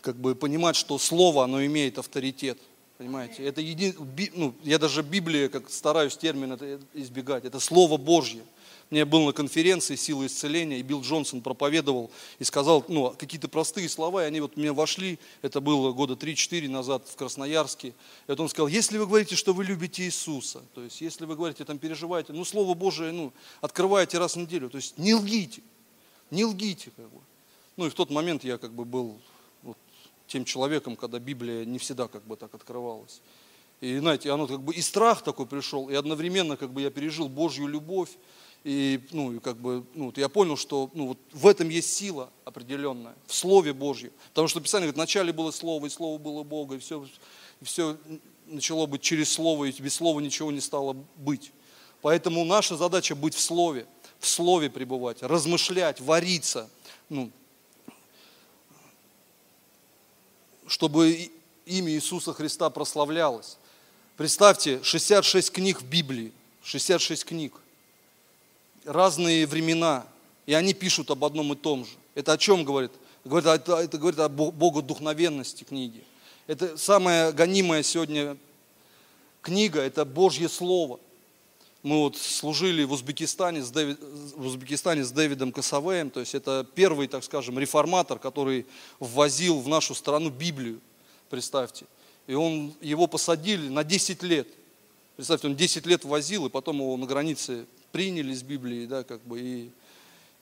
[0.00, 2.58] как бы понимать, что Слово, оно имеет авторитет.
[2.96, 3.44] Понимаете?
[3.44, 3.94] Это еди...
[4.34, 8.42] ну, я даже Библия, как стараюсь термин это избегать, это Слово Божье.
[8.90, 12.10] Я был на конференции «Сила исцеления», и Билл Джонсон проповедовал
[12.40, 16.68] и сказал ну, какие-то простые слова, и они вот мне вошли, это было года 3-4
[16.68, 17.88] назад в Красноярске.
[17.88, 17.94] И
[18.26, 21.64] вот он сказал, если вы говорите, что вы любите Иисуса, то есть если вы говорите,
[21.64, 25.62] там переживаете, ну Слово Божие, ну, открываете раз в неделю, то есть не лгите,
[26.32, 26.90] не лгите.
[26.96, 27.20] Как бы.
[27.76, 29.20] Ну и в тот момент я как бы был
[29.62, 29.78] вот,
[30.26, 33.20] тем человеком, когда Библия не всегда как бы так открывалась.
[33.80, 37.28] И знаете, оно как бы и страх такой пришел, и одновременно как бы я пережил
[37.28, 38.10] Божью любовь,
[38.62, 42.30] и, ну, и как бы, ну, я понял, что ну, вот в этом есть сила
[42.44, 44.12] определенная, в Слове Божьем.
[44.28, 47.06] Потому что Писание говорит, вначале было Слово, и Слово было Бога, и все,
[47.60, 47.96] и все
[48.46, 51.52] начало быть через Слово, и без Слова ничего не стало быть.
[52.02, 53.86] Поэтому наша задача быть в Слове,
[54.18, 56.68] в Слове пребывать, размышлять, вариться,
[57.08, 57.30] ну,
[60.66, 61.30] чтобы
[61.64, 63.56] имя Иисуса Христа прославлялось.
[64.18, 66.32] Представьте, 66 книг в Библии,
[66.62, 67.54] 66 книг–
[68.84, 70.06] разные времена,
[70.46, 71.92] и они пишут об одном и том же.
[72.14, 72.92] Это о чем говорит?
[73.24, 76.04] говорит это, это говорит о богодухновенности книги.
[76.46, 78.36] Это самая гонимая сегодня
[79.42, 80.98] книга, это Божье Слово.
[81.82, 86.66] Мы вот служили в Узбекистане с, Дэвид, в Узбекистане с Дэвидом Косовеем, то есть это
[86.74, 88.66] первый, так скажем, реформатор, который
[88.98, 90.80] ввозил в нашу страну Библию,
[91.30, 91.86] представьте.
[92.26, 94.46] И он, его посадили на 10 лет.
[95.16, 99.20] Представьте, он 10 лет возил, и потом его на границе приняли с Библии, да, как
[99.22, 99.70] бы, и,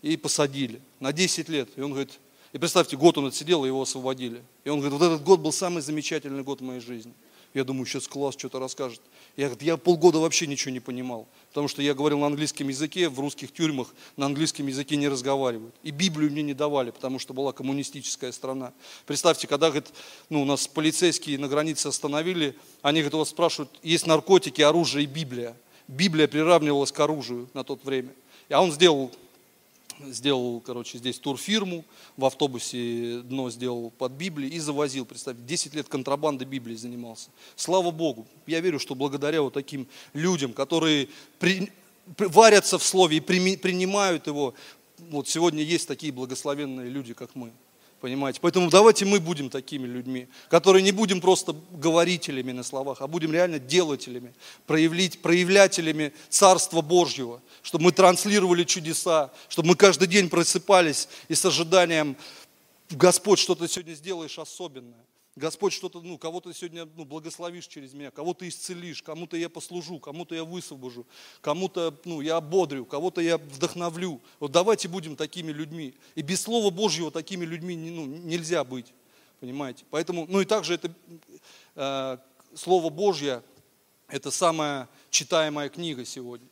[0.03, 1.69] и посадили на 10 лет.
[1.77, 2.19] И он говорит,
[2.53, 4.43] и представьте, год он отсидел, его освободили.
[4.65, 7.13] И он говорит, вот этот год был самый замечательный год в моей жизни.
[7.55, 9.01] Я думаю, сейчас класс что-то расскажет.
[9.37, 13.09] Я, говорит, я полгода вообще ничего не понимал, потому что я говорил на английском языке,
[13.09, 15.75] в русских тюрьмах на английском языке не разговаривают.
[15.83, 18.73] И Библию мне не давали, потому что была коммунистическая страна.
[19.07, 19.89] Представьте, когда говорит,
[20.29, 25.05] ну, у нас полицейские на границе остановили, они говорят, у вас спрашивают, есть наркотики, оружие
[25.05, 25.57] и Библия.
[25.89, 28.11] Библия приравнивалась к оружию на тот время.
[28.51, 29.11] А он сделал,
[30.07, 31.85] сделал короче, здесь турфирму,
[32.17, 37.31] в автобусе дно сделал под Библией и завозил, представьте, 10 лет контрабанды Библии занимался.
[37.57, 41.09] Слава Богу, я верю, что благодаря вот таким людям, которые
[41.39, 41.73] при,
[42.19, 44.55] варятся в Слове и при, принимают его,
[44.99, 47.51] вот сегодня есть такие благословенные люди, как мы.
[48.01, 48.39] Понимаете?
[48.41, 53.33] Поэтому давайте мы будем такими людьми, которые не будем просто говорителями на словах, а будем
[53.33, 54.35] реально делателями,
[54.67, 61.45] проявлять, проявлятелями Царства Божьего, чтобы мы транслировали чудеса, чтобы мы каждый день просыпались и с
[61.45, 62.17] ожиданием,
[62.91, 65.05] Господь, что ты сегодня сделаешь особенное.
[65.39, 70.35] Господь, что-то, ну, кого-то сегодня ну, благословишь через меня, кого-то исцелишь, кому-то я послужу, кому-то
[70.35, 71.07] я высвобожу,
[71.41, 74.21] кому-то ну, я ободрю, кого-то я вдохновлю.
[74.41, 75.95] Вот давайте будем такими людьми.
[76.15, 78.93] И без Слова Божьего такими людьми ну, нельзя быть.
[79.41, 79.85] Понимаете?
[79.91, 80.93] Поэтому, ну и также это
[81.77, 82.19] э,
[82.55, 83.43] Слово Божье,
[84.09, 86.49] это самая читаемая книга сегодня.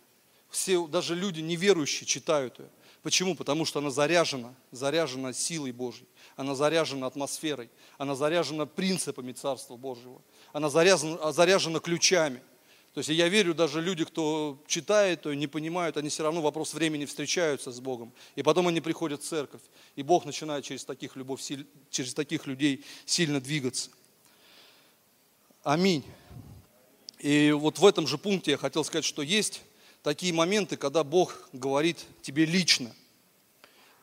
[0.48, 2.68] Все, даже люди неверующие читают ее.
[3.02, 3.34] Почему?
[3.34, 6.06] Потому что она заряжена, заряжена силой Божьей
[6.36, 10.20] она заряжена атмосферой, она заряжена принципами Царства Божьего,
[10.52, 12.42] она заряжена, заряжена ключами.
[12.92, 16.72] То есть я верю, даже люди, кто читает, то не понимают, они все равно вопрос
[16.72, 18.12] времени встречаются с Богом.
[18.36, 19.60] И потом они приходят в церковь.
[19.96, 21.40] И Бог начинает через таких, любовь,
[21.90, 23.90] через таких людей сильно двигаться.
[25.62, 26.04] Аминь.
[27.18, 29.62] И вот в этом же пункте я хотел сказать, что есть
[30.02, 32.94] такие моменты, когда Бог говорит тебе лично–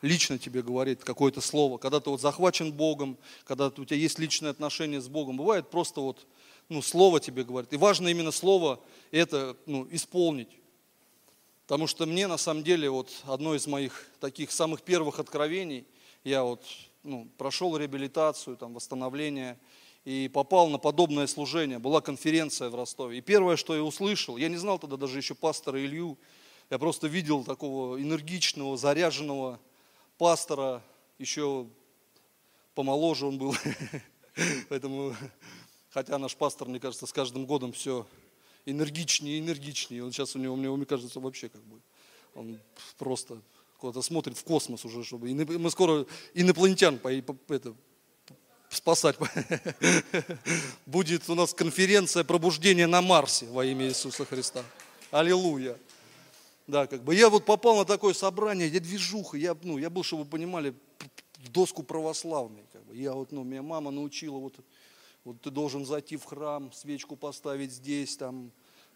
[0.04, 4.50] лично тебе говорит какое-то слово, когда ты вот захвачен Богом, когда у тебя есть личное
[4.50, 6.26] отношение с Богом, бывает просто вот
[6.68, 7.72] ну, слово тебе говорит.
[7.72, 8.80] И важно именно слово
[9.10, 10.48] это ну, исполнить.
[11.66, 15.86] Потому что мне на самом деле вот одно из моих таких самых первых откровений,
[16.22, 16.62] я вот
[17.02, 19.58] ну, прошел реабилитацию, там, восстановление,
[20.04, 21.78] и попал на подобное служение.
[21.78, 23.18] Была конференция в Ростове.
[23.18, 26.18] И первое, что я услышал, я не знал тогда даже еще пастора Илью,
[26.70, 29.60] я просто видел такого энергичного, заряженного
[30.18, 30.82] пастора,
[31.18, 31.66] еще
[32.74, 33.54] помоложе он был.
[34.68, 35.14] Поэтому,
[35.90, 38.06] хотя наш пастор, мне кажется, с каждым годом все
[38.66, 40.04] энергичнее и энергичнее.
[40.04, 41.80] Он сейчас у него, мне, мне кажется, вообще как бы,
[42.34, 42.58] он
[42.98, 43.40] просто
[43.78, 47.74] куда-то смотрит в космос уже, чтобы мы скоро инопланетян по, по, это,
[48.70, 49.16] спасать.
[50.86, 54.64] Будет у нас конференция пробуждения на Марсе во имя Иисуса Христа.
[55.10, 55.76] Аллилуйя.
[56.66, 60.02] Да, как бы я вот попал на такое собрание, я движуха, я, ну, я был,
[60.02, 60.74] чтобы вы понимали,
[61.44, 62.64] в доску православной.
[62.72, 62.96] Как бы.
[62.96, 64.54] Я вот, ну, меня мама научила, вот,
[65.24, 68.50] вот ты должен зайти в храм, свечку поставить здесь, там,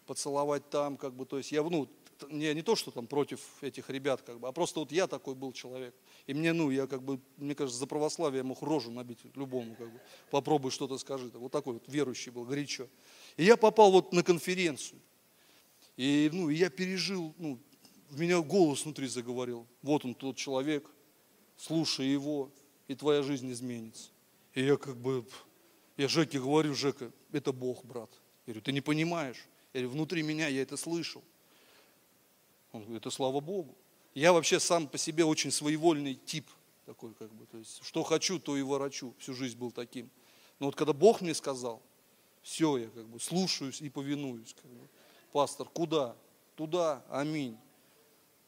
[0.05, 1.87] поцеловать там, как бы, то есть я, ну,
[2.29, 5.35] не, не то, что там против этих ребят, как бы, а просто вот я такой
[5.35, 5.93] был человек.
[6.25, 9.75] И мне, ну, я как бы, мне кажется, за православие я мог рожу набить любому,
[9.75, 10.01] как бы,
[10.31, 11.29] попробуй что-то скажи.
[11.33, 12.87] Вот такой вот верующий был, горячо.
[13.37, 14.99] И я попал вот на конференцию.
[15.99, 17.59] И ну, я пережил ну,
[18.09, 19.67] в меня голос внутри заговорил.
[19.81, 20.89] Вот он тот человек,
[21.57, 22.49] слушай его,
[22.87, 24.09] и твоя жизнь изменится.
[24.53, 25.25] И я как бы,
[25.97, 28.09] я Жеке говорю, Жека, это Бог, брат.
[28.45, 29.45] Я говорю, ты не понимаешь.
[29.73, 31.21] Я говорю, внутри меня я это слышал.
[32.71, 33.75] Он говорит, это слава Богу.
[34.13, 36.49] Я вообще сам по себе очень своевольный тип
[36.85, 39.13] такой, как бы, то есть, что хочу, то и ворочу.
[39.19, 40.09] Всю жизнь был таким.
[40.59, 41.81] Но вот когда Бог мне сказал,
[42.41, 44.53] все, я как бы слушаюсь и повинуюсь.
[44.53, 44.87] Как бы.
[45.31, 46.15] Пастор, куда?
[46.55, 47.57] Туда, аминь.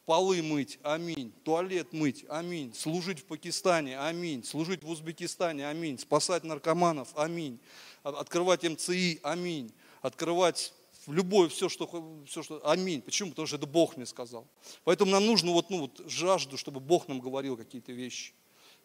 [0.04, 1.32] Полы мыть, аминь.
[1.44, 2.74] Туалет мыть, аминь.
[2.74, 4.42] Служить в Пакистане, аминь.
[4.44, 5.98] Служить в Узбекистане, аминь.
[5.98, 7.60] Спасать наркоманов, аминь.
[8.02, 9.72] Открывать МЦИ, аминь.
[10.00, 10.74] Открывать
[11.06, 11.88] любое, все что,
[12.26, 12.60] все, что...
[12.68, 13.00] Аминь.
[13.00, 13.30] Почему?
[13.30, 14.46] Потому что это Бог мне сказал.
[14.84, 18.32] Поэтому нам нужно вот, ну, вот жажду, чтобы Бог нам говорил какие-то вещи.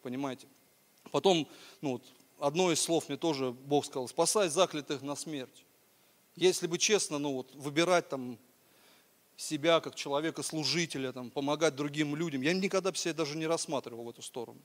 [0.02, 0.46] Понимаете?
[1.10, 1.48] Потом,
[1.80, 2.04] ну, вот,
[2.38, 5.64] одно из слов мне тоже Бог сказал, спасай заклятых на смерть.
[6.38, 8.38] Если бы честно, ну вот, выбирать там
[9.36, 14.10] себя как человека-служителя, там, помогать другим людям, я никогда бы себя даже не рассматривал в
[14.10, 14.60] эту сторону.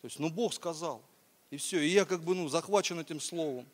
[0.00, 1.02] То есть, ну Бог сказал,
[1.50, 1.80] и все.
[1.80, 3.64] И я как бы, ну, захвачен этим словом.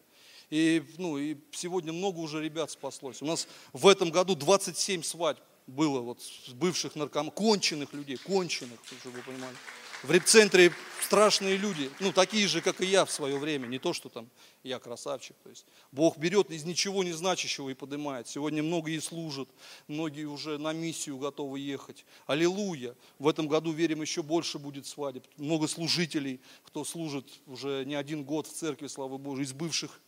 [0.50, 3.22] И, ну, и сегодня много уже ребят спаслось.
[3.22, 8.78] У нас в этом году 27 свадьб было вот с бывших наркоманов, конченых людей, конченых,
[8.84, 9.56] чтобы вы понимали.
[10.02, 10.72] В репцентре
[11.02, 14.30] страшные люди, ну такие же, как и я в свое время, не то, что там
[14.62, 15.36] я красавчик.
[15.42, 18.26] То есть Бог берет из ничего не значащего и поднимает.
[18.26, 19.50] Сегодня многие служат,
[19.88, 22.06] многие уже на миссию готовы ехать.
[22.26, 22.94] Аллилуйя!
[23.18, 25.26] В этом году, верим, еще больше будет свадеб.
[25.36, 30.00] Много служителей, кто служит уже не один год в церкви, слава Богу, из бывших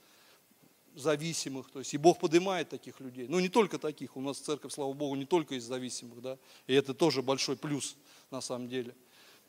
[0.95, 3.27] зависимых, то есть и Бог поднимает таких людей.
[3.29, 6.75] Ну не только таких, у нас церковь, слава Богу, не только из зависимых, да, и
[6.75, 7.97] это тоже большой плюс
[8.31, 8.95] на самом деле.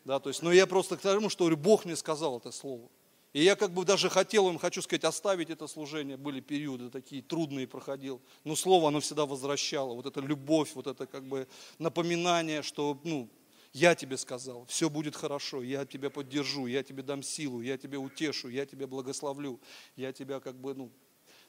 [0.06, 2.90] Да, то есть, но я просто к тому, что Бог мне сказал это слово.
[3.34, 6.18] И я как бы даже хотел им, хочу сказать, оставить это служение.
[6.18, 8.22] Были периоды такие трудные проходил.
[8.44, 9.96] Но слово, оно всегда возвращало.
[9.96, 11.48] Вот эта любовь, вот это как бы
[11.80, 13.28] напоминание, что, ну,
[13.72, 18.00] я тебе сказал, все будет хорошо, я тебя поддержу, я тебе дам силу, я тебя
[18.00, 19.60] утешу, я тебя благословлю,
[19.96, 20.92] я тебя как бы, ну,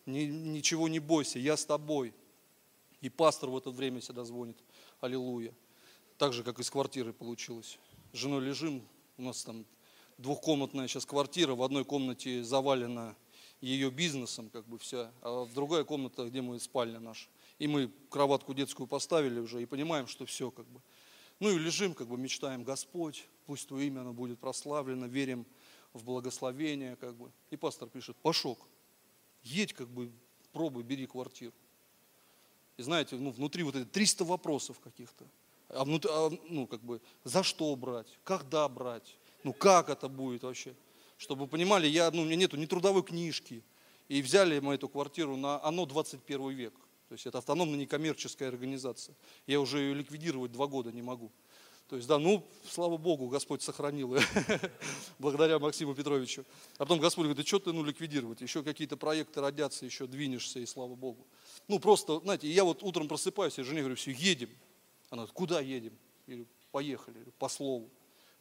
[0.06, 2.14] ни, ничего не бойся, я с тобой.
[3.02, 4.56] И пастор в это время всегда звонит,
[5.02, 5.52] аллилуйя.
[6.16, 7.78] Так же, как из квартиры получилось.
[8.14, 8.80] С женой лежим,
[9.16, 9.66] у нас там
[10.18, 13.16] двухкомнатная сейчас квартира, в одной комнате завалена
[13.60, 17.28] ее бизнесом, как бы вся, а в другая комната, где мы спальня наша.
[17.58, 20.80] И мы кроватку детскую поставили уже и понимаем, что все как бы.
[21.40, 25.44] Ну и лежим, как бы мечтаем, Господь, пусть Твое имя оно будет прославлено, верим
[25.92, 27.32] в благословение, как бы.
[27.50, 28.60] И пастор пишет, Пашок,
[29.42, 30.12] едь, как бы,
[30.52, 31.52] пробуй, бери квартиру.
[32.76, 35.26] И знаете, ну, внутри вот эти 300 вопросов каких-то.
[35.74, 40.42] А внутри, а, ну, как бы, за что брать, когда брать, ну, как это будет
[40.42, 40.74] вообще.
[41.16, 43.62] Чтобы вы понимали, я, ну, у меня нету ни трудовой книжки.
[44.08, 46.74] И взяли мы эту квартиру на оно 21 век.
[47.08, 49.14] То есть это автономная некоммерческая организация.
[49.46, 51.30] Я уже ее ликвидировать два года не могу.
[51.88, 54.22] То есть, да, ну, слава Богу, Господь сохранил ее,
[55.18, 56.44] благодаря Максиму Петровичу.
[56.76, 60.60] А потом Господь говорит, да что ты, ну, ликвидировать, еще какие-то проекты родятся, еще двинешься,
[60.60, 61.26] и слава Богу.
[61.68, 64.48] Ну, просто, знаете, я вот утром просыпаюсь, я жене говорю, все, едем.
[65.14, 65.96] Она говорит, куда едем?
[66.26, 67.88] Говорю, поехали, по слову.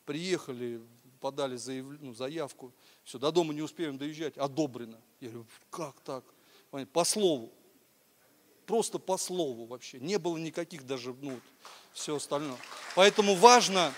[0.05, 0.81] Приехали,
[1.19, 1.85] подали заяв...
[2.01, 4.99] ну, заявку, все, до дома не успеем доезжать, одобрено.
[5.19, 6.25] Я говорю, как так?
[6.91, 7.53] По слову.
[8.65, 9.99] Просто по слову вообще.
[9.99, 11.39] Не было никаких даже, ну,
[11.93, 12.57] все остальное.
[12.95, 13.93] Поэтому важно,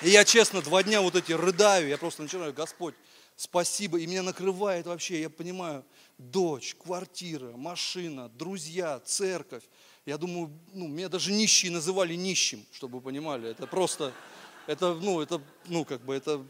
[0.00, 2.94] и я честно два дня вот эти рыдаю, я просто начинаю, Господь,
[3.34, 5.84] спасибо, и меня накрывает вообще, я понимаю,
[6.18, 9.64] дочь, квартира, машина, друзья, церковь.
[10.06, 13.50] Я думаю, ну, меня даже нищие называли нищим, чтобы вы понимали.
[13.50, 14.12] Это просто,
[14.66, 16.44] это, ну, это, ну, как бы, это,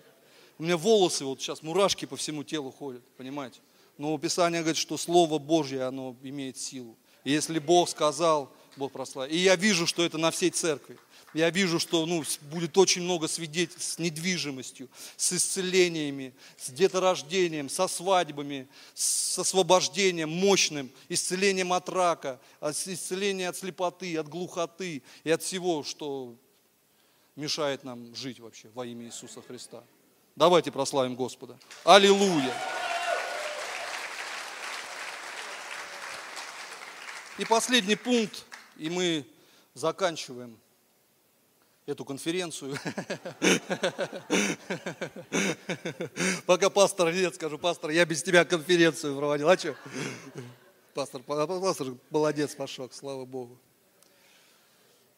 [0.59, 3.61] у меня волосы, вот сейчас мурашки по всему телу ходят, понимаете.
[3.96, 6.96] Но Писание говорит, что Слово Божье, оно имеет силу.
[7.22, 9.33] И если Бог сказал, Бог прославит.
[9.33, 10.99] И я вижу, что это на всей церкви.
[11.35, 17.89] Я вижу, что ну, будет очень много свидетельств с недвижимостью, с исцелениями, с деторождением, со
[17.89, 25.83] свадьбами, с освобождением мощным, исцелением от рака, исцелением от слепоты, от глухоты и от всего,
[25.83, 26.37] что
[27.35, 29.83] мешает нам жить вообще во имя Иисуса Христа.
[30.37, 31.59] Давайте прославим Господа.
[31.85, 32.55] Аллилуйя!
[37.39, 38.45] И последний пункт,
[38.77, 39.27] и мы
[39.75, 40.59] заканчиваем
[41.87, 42.77] эту конференцию.
[46.47, 49.49] Пока пастор нет, скажу, пастор, я без тебя конференцию проводил.
[49.49, 49.75] А что?
[50.95, 53.59] Пастор, пастор молодец, Пашок, слава Богу.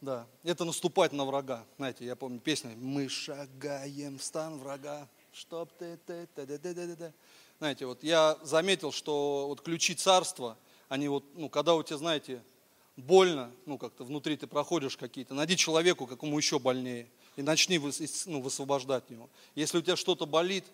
[0.00, 1.64] Да, это наступать на врага.
[1.78, 6.74] Знаете, я помню песню «Мы шагаем в стан врага, чтоб ты ты ты ты ты
[6.74, 7.12] ты ты
[7.58, 12.42] Знаете, вот я заметил, что вот ключи царства, они вот, ну, когда у тебя, знаете,
[12.96, 17.78] больно, ну как-то внутри ты проходишь какие-то, найди человеку, какому еще больнее, и начни
[18.26, 19.28] ну, высвобождать него.
[19.54, 20.64] Если у тебя что-то болит,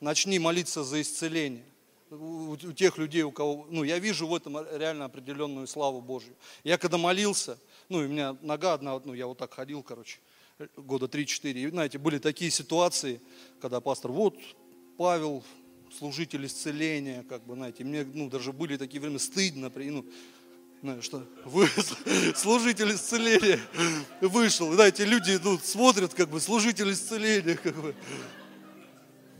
[0.00, 1.64] начни молиться за исцеление
[2.12, 6.34] у, тех людей, у кого, ну, я вижу в этом реально определенную славу Божью.
[6.64, 7.58] Я когда молился,
[7.88, 10.18] ну, у меня нога одна, ну, я вот так ходил, короче,
[10.76, 11.52] года 3-4.
[11.52, 13.20] И, знаете, были такие ситуации,
[13.60, 14.36] когда пастор, вот,
[14.98, 15.42] Павел,
[15.98, 20.04] служитель исцеления, как бы, знаете, мне, ну, даже были такие времена, стыдно, ну,
[20.82, 21.68] знаешь, что вы,
[22.34, 23.60] служитель исцеления
[24.20, 24.72] вышел.
[24.72, 27.94] Знаете, люди ну, смотрят, как бы, служитель исцеления, как бы.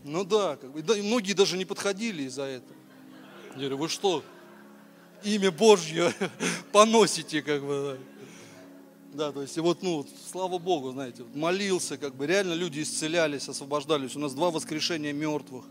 [0.04, 2.76] Ну да, как бы, да, и многие даже не подходили из-за этого.
[3.54, 4.22] Я говорю, вы что,
[5.24, 6.14] имя Божье
[6.72, 9.26] поносите, как бы, да.
[9.26, 13.48] Да, то есть, и вот, ну, слава Богу, знаете, молился, как бы, реально люди исцелялись,
[13.48, 14.16] освобождались.
[14.16, 15.64] У нас два воскрешения мертвых,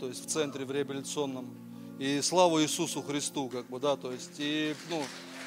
[0.00, 1.61] то есть в центре, в реабилитационном.
[2.02, 5.04] И слава Иисусу Христу, как бы, да, то есть, и, ну,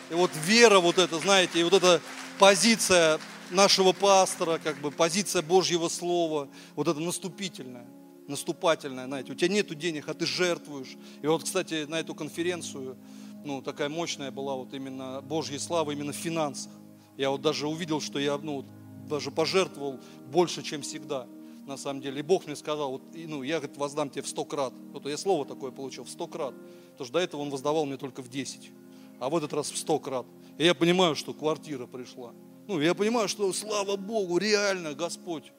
[0.10, 2.00] и вот вера вот эта, знаете, и вот эта
[2.40, 3.20] позиция
[3.52, 6.48] нашего пастора, как бы, позиция Божьего Слова,
[6.78, 7.86] вот это наступительная
[8.28, 10.96] наступательная, знаете, у тебя нету денег, а ты жертвуешь.
[11.22, 12.98] И вот, кстати, на эту конференцию,
[13.44, 16.72] ну, такая мощная была вот именно Божья слава именно в финансах.
[17.18, 18.66] Я вот даже увидел, что я, ну,
[19.10, 20.00] даже пожертвовал
[20.32, 21.28] больше, чем всегда,
[21.66, 22.20] на самом деле.
[22.20, 24.74] И Бог мне сказал, вот, ну, я, говорит, воздам тебе в сто крат.
[24.92, 26.54] Вот я слово такое получил, в сто крат.
[26.92, 28.72] Потому что до этого Он воздавал мне только в десять,
[29.20, 30.26] а в этот раз в сто крат.
[30.58, 32.34] И я понимаю, что квартира пришла.
[32.68, 35.52] Ну, я понимаю, что, слава Богу, реально Господь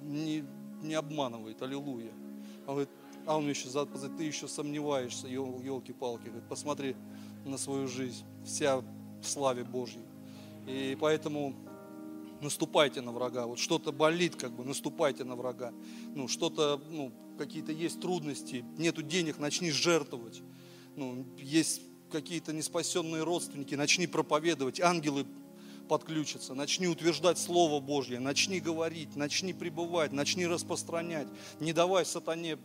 [0.00, 0.44] не,
[0.82, 2.12] не обманывает, аллилуйя.
[2.66, 2.90] Он говорит,
[3.26, 3.68] а он мне еще
[4.16, 6.26] ты еще сомневаешься, елки-палки.
[6.26, 6.96] Говорит, посмотри
[7.44, 8.84] на свою жизнь, вся в
[9.22, 10.04] славе Божьей.
[10.66, 11.54] И поэтому
[12.40, 13.46] наступайте на врага.
[13.46, 15.72] Вот что-то болит, как бы, наступайте на врага.
[16.14, 20.42] Ну, что-то, ну, какие-то есть трудности, нету денег, начни жертвовать.
[20.96, 24.80] Ну, есть какие-то неспасенные родственники, начни проповедовать.
[24.80, 25.26] Ангелы
[25.88, 31.28] подключиться, начни утверждать Слово Божье, начни говорить, начни пребывать, начни распространять.
[31.60, 32.58] Не давай сатане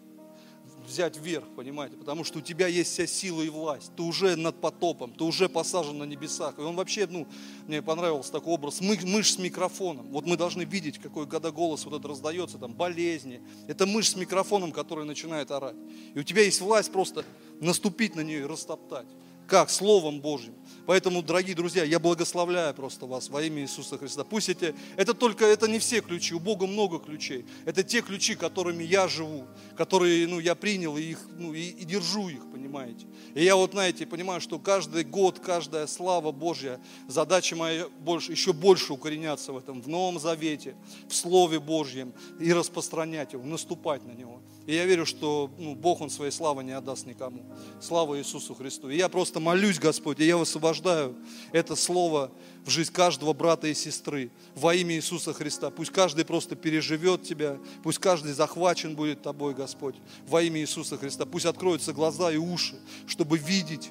[0.85, 4.59] взять вверх, понимаете, потому что у тебя есть вся сила и власть, ты уже над
[4.59, 6.57] потопом, ты уже посажен на небесах.
[6.59, 7.27] И он вообще, ну,
[7.67, 10.09] мне понравился такой образ, мы, мышь с микрофоном.
[10.11, 13.41] Вот мы должны видеть, какой, когда голос вот этот раздается, там, болезни.
[13.67, 15.75] Это мышь с микрофоном, которая начинает орать.
[16.13, 17.25] И у тебя есть власть просто
[17.59, 19.07] наступить на нее и растоптать.
[19.47, 19.69] Как?
[19.69, 20.53] Словом Божьим.
[20.91, 24.25] Поэтому, дорогие друзья, я благословляю просто вас во имя Иисуса Христа.
[24.25, 27.45] Пусть эти, это только, это не все ключи, у Бога много ключей.
[27.63, 29.45] Это те ключи, которыми я живу,
[29.77, 33.05] которые, ну, я принял и их, ну, и, и держу их, понимаете.
[33.35, 36.77] И я вот, знаете, понимаю, что каждый год, каждая слава Божья,
[37.07, 40.75] задача моя больше, еще больше укореняться в этом, в Новом Завете,
[41.07, 44.41] в Слове Божьем и распространять его, наступать на него.
[44.67, 47.43] И я верю, что ну, Бог, Он своей славы не отдаст никому.
[47.81, 48.89] Слава Иисусу Христу.
[48.89, 51.15] И я просто молюсь, Господь, и я высвобождаю
[51.51, 52.31] это слово
[52.63, 55.71] в жизнь каждого брата и сестры во имя Иисуса Христа.
[55.71, 59.95] Пусть каждый просто переживет Тебя, пусть каждый захвачен будет Тобой, Господь,
[60.27, 61.25] во имя Иисуса Христа.
[61.25, 62.75] Пусть откроются глаза и уши,
[63.07, 63.89] чтобы видеть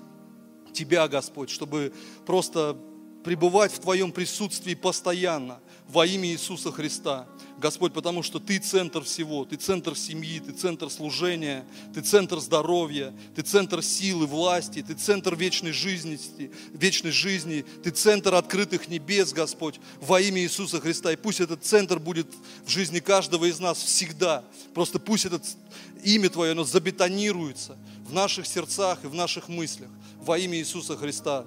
[0.73, 1.93] Тебя, Господь, чтобы
[2.25, 2.77] просто
[3.25, 7.27] пребывать в Твоем присутствии постоянно во имя Иисуса Христа.
[7.61, 13.13] Господь, потому что Ты центр всего, Ты центр семьи, Ты центр служения, Ты центр здоровья,
[13.37, 16.19] Ты центр силы, власти, Ты центр вечной жизни,
[16.73, 21.13] вечной жизни, Ты центр открытых небес, Господь, во имя Иисуса Христа.
[21.13, 22.27] И пусть этот центр будет
[22.65, 24.43] в жизни каждого из нас всегда.
[24.73, 25.41] Просто пусть это
[26.03, 29.91] имя Твое, оно забетонируется в наших сердцах и в наших мыслях
[30.21, 31.45] во имя Иисуса Христа.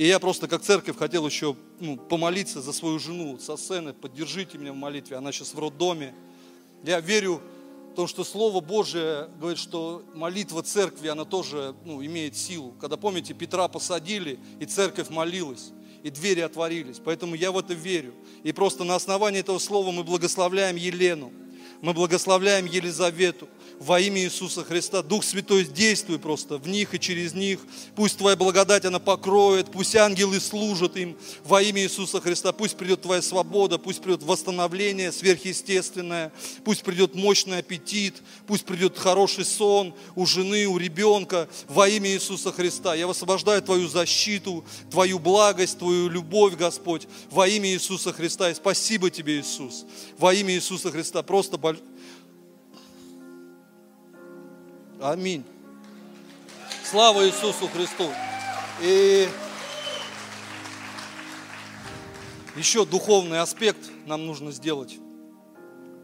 [0.00, 3.92] И я просто как церковь хотел еще ну, помолиться за свою жену со сцены.
[3.92, 5.18] Поддержите меня в молитве.
[5.18, 6.14] Она сейчас в роддоме.
[6.82, 7.42] Я верю
[7.92, 12.72] в том, что Слово Божие говорит, что молитва церкви, она тоже ну, имеет силу.
[12.80, 15.70] Когда, помните, Петра посадили, и церковь молилась,
[16.02, 16.98] и двери отворились.
[17.04, 18.14] Поэтому я в это верю.
[18.42, 21.30] И просто на основании этого слова мы благословляем Елену,
[21.82, 23.48] мы благословляем Елизавету,
[23.80, 25.02] во имя Иисуса Христа.
[25.02, 27.60] Дух Святой, действуй просто в них и через них.
[27.96, 32.52] Пусть Твоя благодать, она покроет, пусть ангелы служат им во имя Иисуса Христа.
[32.52, 36.30] Пусть придет Твоя свобода, пусть придет восстановление сверхъестественное,
[36.62, 42.52] пусть придет мощный аппетит, пусть придет хороший сон у жены, у ребенка во имя Иисуса
[42.52, 42.94] Христа.
[42.94, 48.50] Я высвобождаю Твою защиту, Твою благость, Твою любовь, Господь, во имя Иисуса Христа.
[48.50, 49.86] И спасибо Тебе, Иисус,
[50.18, 51.22] во имя Иисуса Христа.
[51.22, 51.82] Просто большое
[55.02, 55.44] Аминь.
[56.84, 58.04] Слава Иисусу Христу.
[58.82, 59.26] И
[62.54, 64.98] еще духовный аспект нам нужно сделать.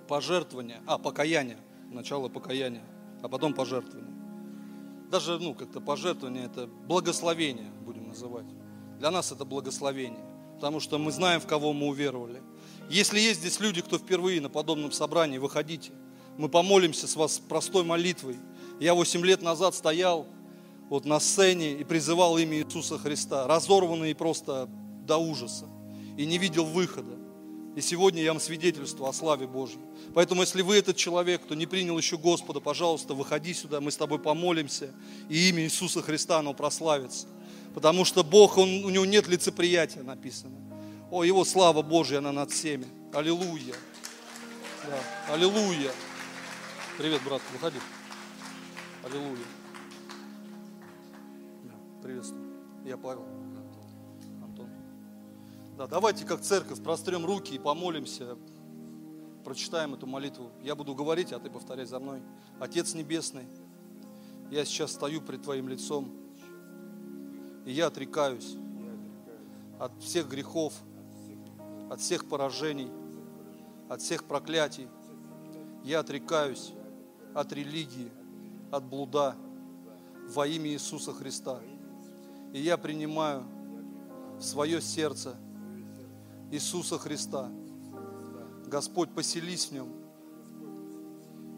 [0.09, 1.59] Пожертвование, а, покаяние.
[1.93, 2.83] Начало покаяния,
[3.23, 4.15] а потом пожертвование.
[5.11, 8.47] Даже, ну, как-то пожертвование– это благословение, будем называть.
[8.99, 10.25] Для нас это благословение,
[10.55, 12.43] потому что мы знаем, в кого мы уверовали.
[12.89, 15.93] Если есть здесь люди, кто впервые на подобном собрании, выходите.
[16.39, 18.37] Мы помолимся с вас простой молитвой.
[18.79, 20.27] Я 8 лет назад стоял
[20.91, 24.69] вот на сцене и призывал имя Иисуса Христа, разорванный просто
[25.07, 25.67] до ужаса,
[26.19, 27.17] и не видел выхода.
[27.75, 29.81] И сегодня я вам свидетельствую о славе Божьей.
[30.15, 33.97] Поэтому, если вы этот человек, кто не принял еще Господа, пожалуйста, выходи сюда, мы с
[33.97, 34.91] тобой помолимся,
[35.29, 37.27] и имя Иисуса Христа, оно прославится.
[37.75, 40.57] Потому что Бог, он, у него нет лицеприятия написано.
[41.11, 42.87] О, Его слава Божья, она над всеми.
[43.13, 43.75] Аллилуйя.
[44.87, 45.35] Да.
[45.35, 45.93] Аллилуйя.
[46.97, 47.79] Привет, брат, выходи.
[49.07, 49.45] Аллилуйя.
[52.03, 52.43] Приветствую.
[52.85, 53.25] Я Павел.
[54.43, 54.69] Антон.
[55.79, 58.37] Да, давайте как церковь прострем руки и помолимся.
[59.45, 60.51] Прочитаем эту молитву.
[60.61, 62.21] Я буду говорить, а ты повторяй за мной.
[62.59, 63.47] Отец Небесный,
[64.51, 66.11] я сейчас стою пред Твоим лицом,
[67.65, 68.57] и я отрекаюсь
[69.79, 70.75] от всех грехов,
[71.89, 72.91] от всех поражений,
[73.89, 74.89] от всех проклятий.
[75.85, 76.73] Я отрекаюсь
[77.37, 78.11] от религии,
[78.71, 79.37] от блуда
[80.29, 81.61] во имя Иисуса Христа.
[82.53, 83.45] И я принимаю
[84.39, 85.37] в свое сердце
[86.51, 87.51] Иисуса Христа.
[88.67, 89.89] Господь, поселись в нем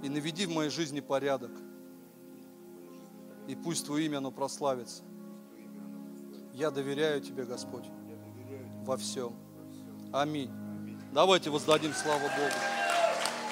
[0.03, 1.51] и наведи в моей жизни порядок.
[3.47, 5.03] И пусть Твое имя, оно прославится.
[6.53, 7.85] Я доверяю Тебе, Господь,
[8.85, 9.35] во всем.
[10.13, 10.51] Аминь.
[11.13, 12.59] Давайте воздадим славу Богу.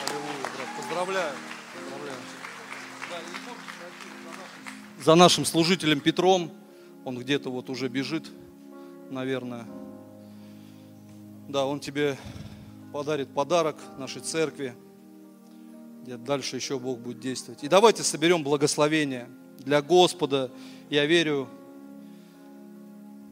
[0.05, 0.69] Аллилуйя, брат.
[0.77, 1.56] Поздравляю.
[5.07, 6.51] За нашим служителем Петром,
[7.05, 8.29] он где-то вот уже бежит,
[9.09, 9.65] наверное.
[11.49, 12.19] Да, он тебе
[12.93, 14.75] подарит подарок нашей церкви,
[16.03, 17.63] где дальше еще Бог будет действовать.
[17.63, 19.29] И давайте соберем благословение
[19.59, 20.51] для Господа.
[20.91, 21.49] Я верю,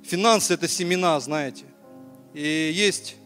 [0.04, 1.64] финансы– это семена, знаете.
[2.34, 3.16] И есть,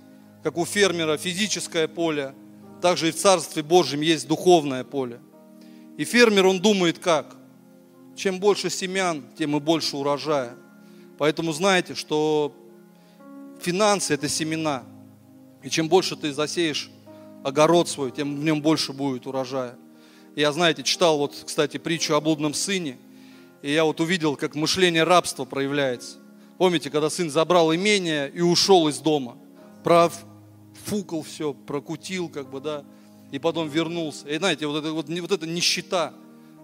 [0.43, 2.35] как у фермера, физическое поле,
[2.81, 5.21] также и в Царстве Божьем есть духовное поле.
[5.99, 7.38] И фермер, он думает как?
[8.19, 10.57] Чем больше семян, тем и больше урожая.
[11.19, 12.53] Поэтому знаете, что
[13.61, 14.83] финансы– это семена.
[15.63, 16.91] И чем больше ты засеешь
[17.45, 19.77] огород свой, тем в нем больше будет урожая.
[20.35, 22.99] Я, знаете, читал вот, кстати, притчу о блудном сыне,
[23.63, 26.17] и я вот увидел, как мышление рабства проявляется.
[26.57, 29.39] Помните, когда сын забрал имение и ушел из дома,
[29.85, 32.85] профукал все, прокутил, как бы, да,
[33.31, 34.27] и потом вернулся.
[34.29, 36.15] И знаете, вот, это, вот, вот эта нищета,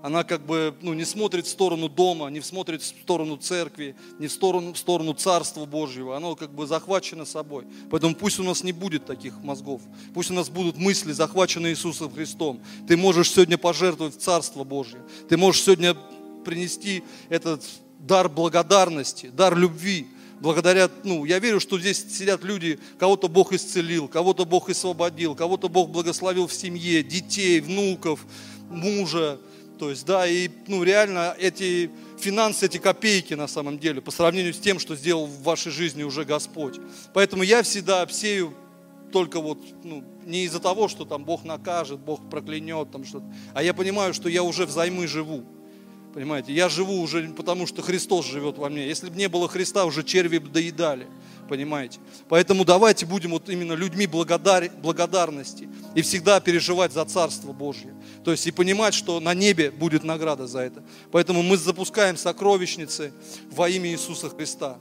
[0.04, 4.26] она как бы ну, не смотрит в сторону дома, не смотрит в сторону церкви, не
[4.26, 6.14] в сторону, в сторону Царства Божьего.
[6.14, 7.64] Оно как бы захвачено собой.
[7.90, 9.80] Поэтому пусть у нас не будет таких мозгов.
[10.12, 12.60] Пусть у нас будут мысли, захваченные Иисусом Христом.
[12.86, 15.00] Ты можешь сегодня пожертвовать в Царство Божье.
[15.30, 15.96] Ты можешь сегодня
[16.44, 17.62] принести этот
[17.98, 20.06] дар благодарности, дар любви,
[20.38, 25.70] благодаря, ну, я верю, что здесь сидят люди, кого-то Бог исцелил, кого-то Бог освободил, кого-то
[25.70, 28.26] Бог благословил в семье, детей, внуков,
[28.68, 29.40] мужа.
[29.84, 34.54] То есть, да, и, ну, реально эти финансы, эти копейки на самом деле, по сравнению
[34.54, 36.80] с тем, что сделал в вашей жизни уже Господь.
[37.12, 38.54] Поэтому я всегда обсею
[39.12, 43.62] только вот, ну, не из-за того, что там Бог накажет, Бог проклянет, там что-то, а
[43.62, 45.44] я понимаю, что я уже взаймы живу.
[46.14, 48.86] Понимаете, я живу уже потому, что Христос живет во мне.
[48.86, 51.08] Если бы не было Христа, уже черви бы доедали.
[51.48, 52.00] Понимаете?
[52.28, 54.70] Поэтому давайте будем вот именно людьми благодар...
[54.82, 57.94] благодарности и всегда переживать за Царство Божье.
[58.24, 60.82] То есть и понимать, что на небе будет награда за это.
[61.12, 63.12] Поэтому мы запускаем сокровищницы
[63.50, 64.78] во имя Иисуса Христа.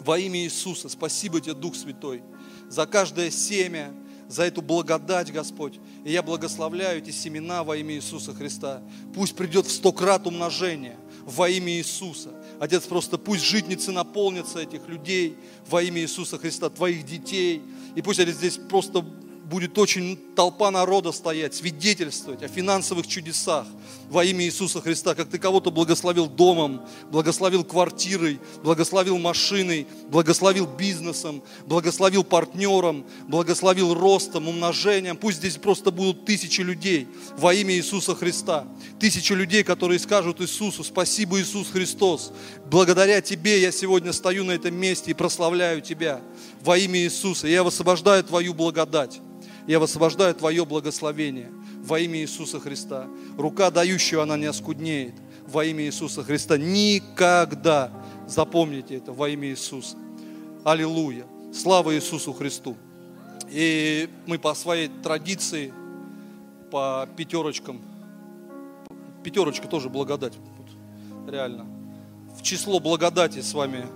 [0.00, 0.88] Во имя Иисуса.
[0.88, 2.22] Спасибо тебе, Дух Святой,
[2.68, 3.94] за каждое семя,
[4.28, 5.78] за эту благодать, Господь.
[6.04, 8.82] И я благословляю эти семена во имя Иисуса Христа.
[9.14, 12.30] Пусть придет в сто крат умножение во имя Иисуса.
[12.60, 15.36] Отец, просто пусть житницы наполнятся этих людей
[15.68, 17.62] во имя Иисуса Христа, твоих детей.
[17.94, 23.66] И пусть, Отец, здесь просто будет очень толпа народа стоять, свидетельствовать о финансовых чудесах
[24.08, 31.42] во имя Иисуса Христа, как ты кого-то благословил домом, благословил квартирой, благословил машиной, благословил бизнесом,
[31.66, 35.16] благословил партнером, благословил ростом, умножением.
[35.16, 38.66] Пусть здесь просто будут тысячи людей во имя Иисуса Христа.
[39.00, 42.32] Тысячи людей, которые скажут Иисусу, спасибо Иисус Христос.
[42.70, 46.20] Благодаря Тебе я сегодня стою на этом месте и прославляю Тебя
[46.62, 47.48] во имя Иисуса.
[47.48, 49.20] Я высвобождаю Твою благодать.
[49.66, 51.50] Я высвобождаю Твое благословение
[51.84, 53.06] во имя Иисуса Христа.
[53.36, 55.14] Рука дающего, она не оскуднеет
[55.46, 56.56] во имя Иисуса Христа.
[56.56, 57.92] Никогда.
[58.26, 59.96] Запомните это во имя Иисуса.
[60.64, 61.26] Аллилуйя.
[61.52, 62.76] Слава Иисусу Христу.
[63.50, 65.72] И мы по своей традиции,
[66.70, 67.80] по пятерочкам,
[69.22, 70.32] пятерочка тоже благодать,
[71.28, 71.66] реально.
[72.36, 73.86] В число благодати с вами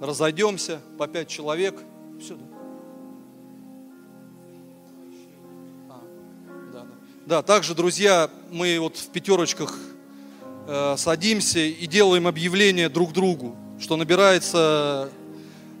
[0.00, 1.80] разойдемся по пять человек.
[2.20, 2.49] Все, да?
[7.30, 9.78] Да, также, друзья, мы вот в пятерочках
[10.66, 15.10] э, садимся и делаем объявление друг другу, что набирается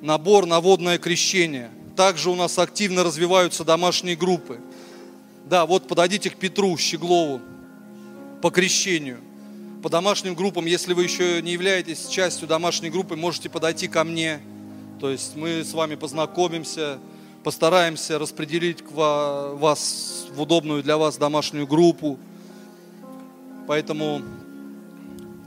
[0.00, 1.72] набор на водное крещение.
[1.96, 4.60] Также у нас активно развиваются домашние группы.
[5.46, 7.40] Да, вот подойдите к Петру Щеглову
[8.42, 9.18] по крещению.
[9.82, 14.40] По домашним группам, если вы еще не являетесь частью домашней группы, можете подойти ко мне.
[15.00, 17.00] То есть мы с вами познакомимся,
[17.42, 22.18] постараемся распределить вас в удобную для вас домашнюю группу.
[23.66, 24.22] Поэтому,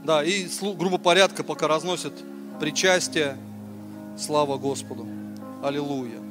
[0.04, 2.12] да, и группа порядка пока разносит
[2.60, 3.36] причастие.
[4.18, 5.06] Слава Господу.
[5.62, 6.23] Аллилуйя.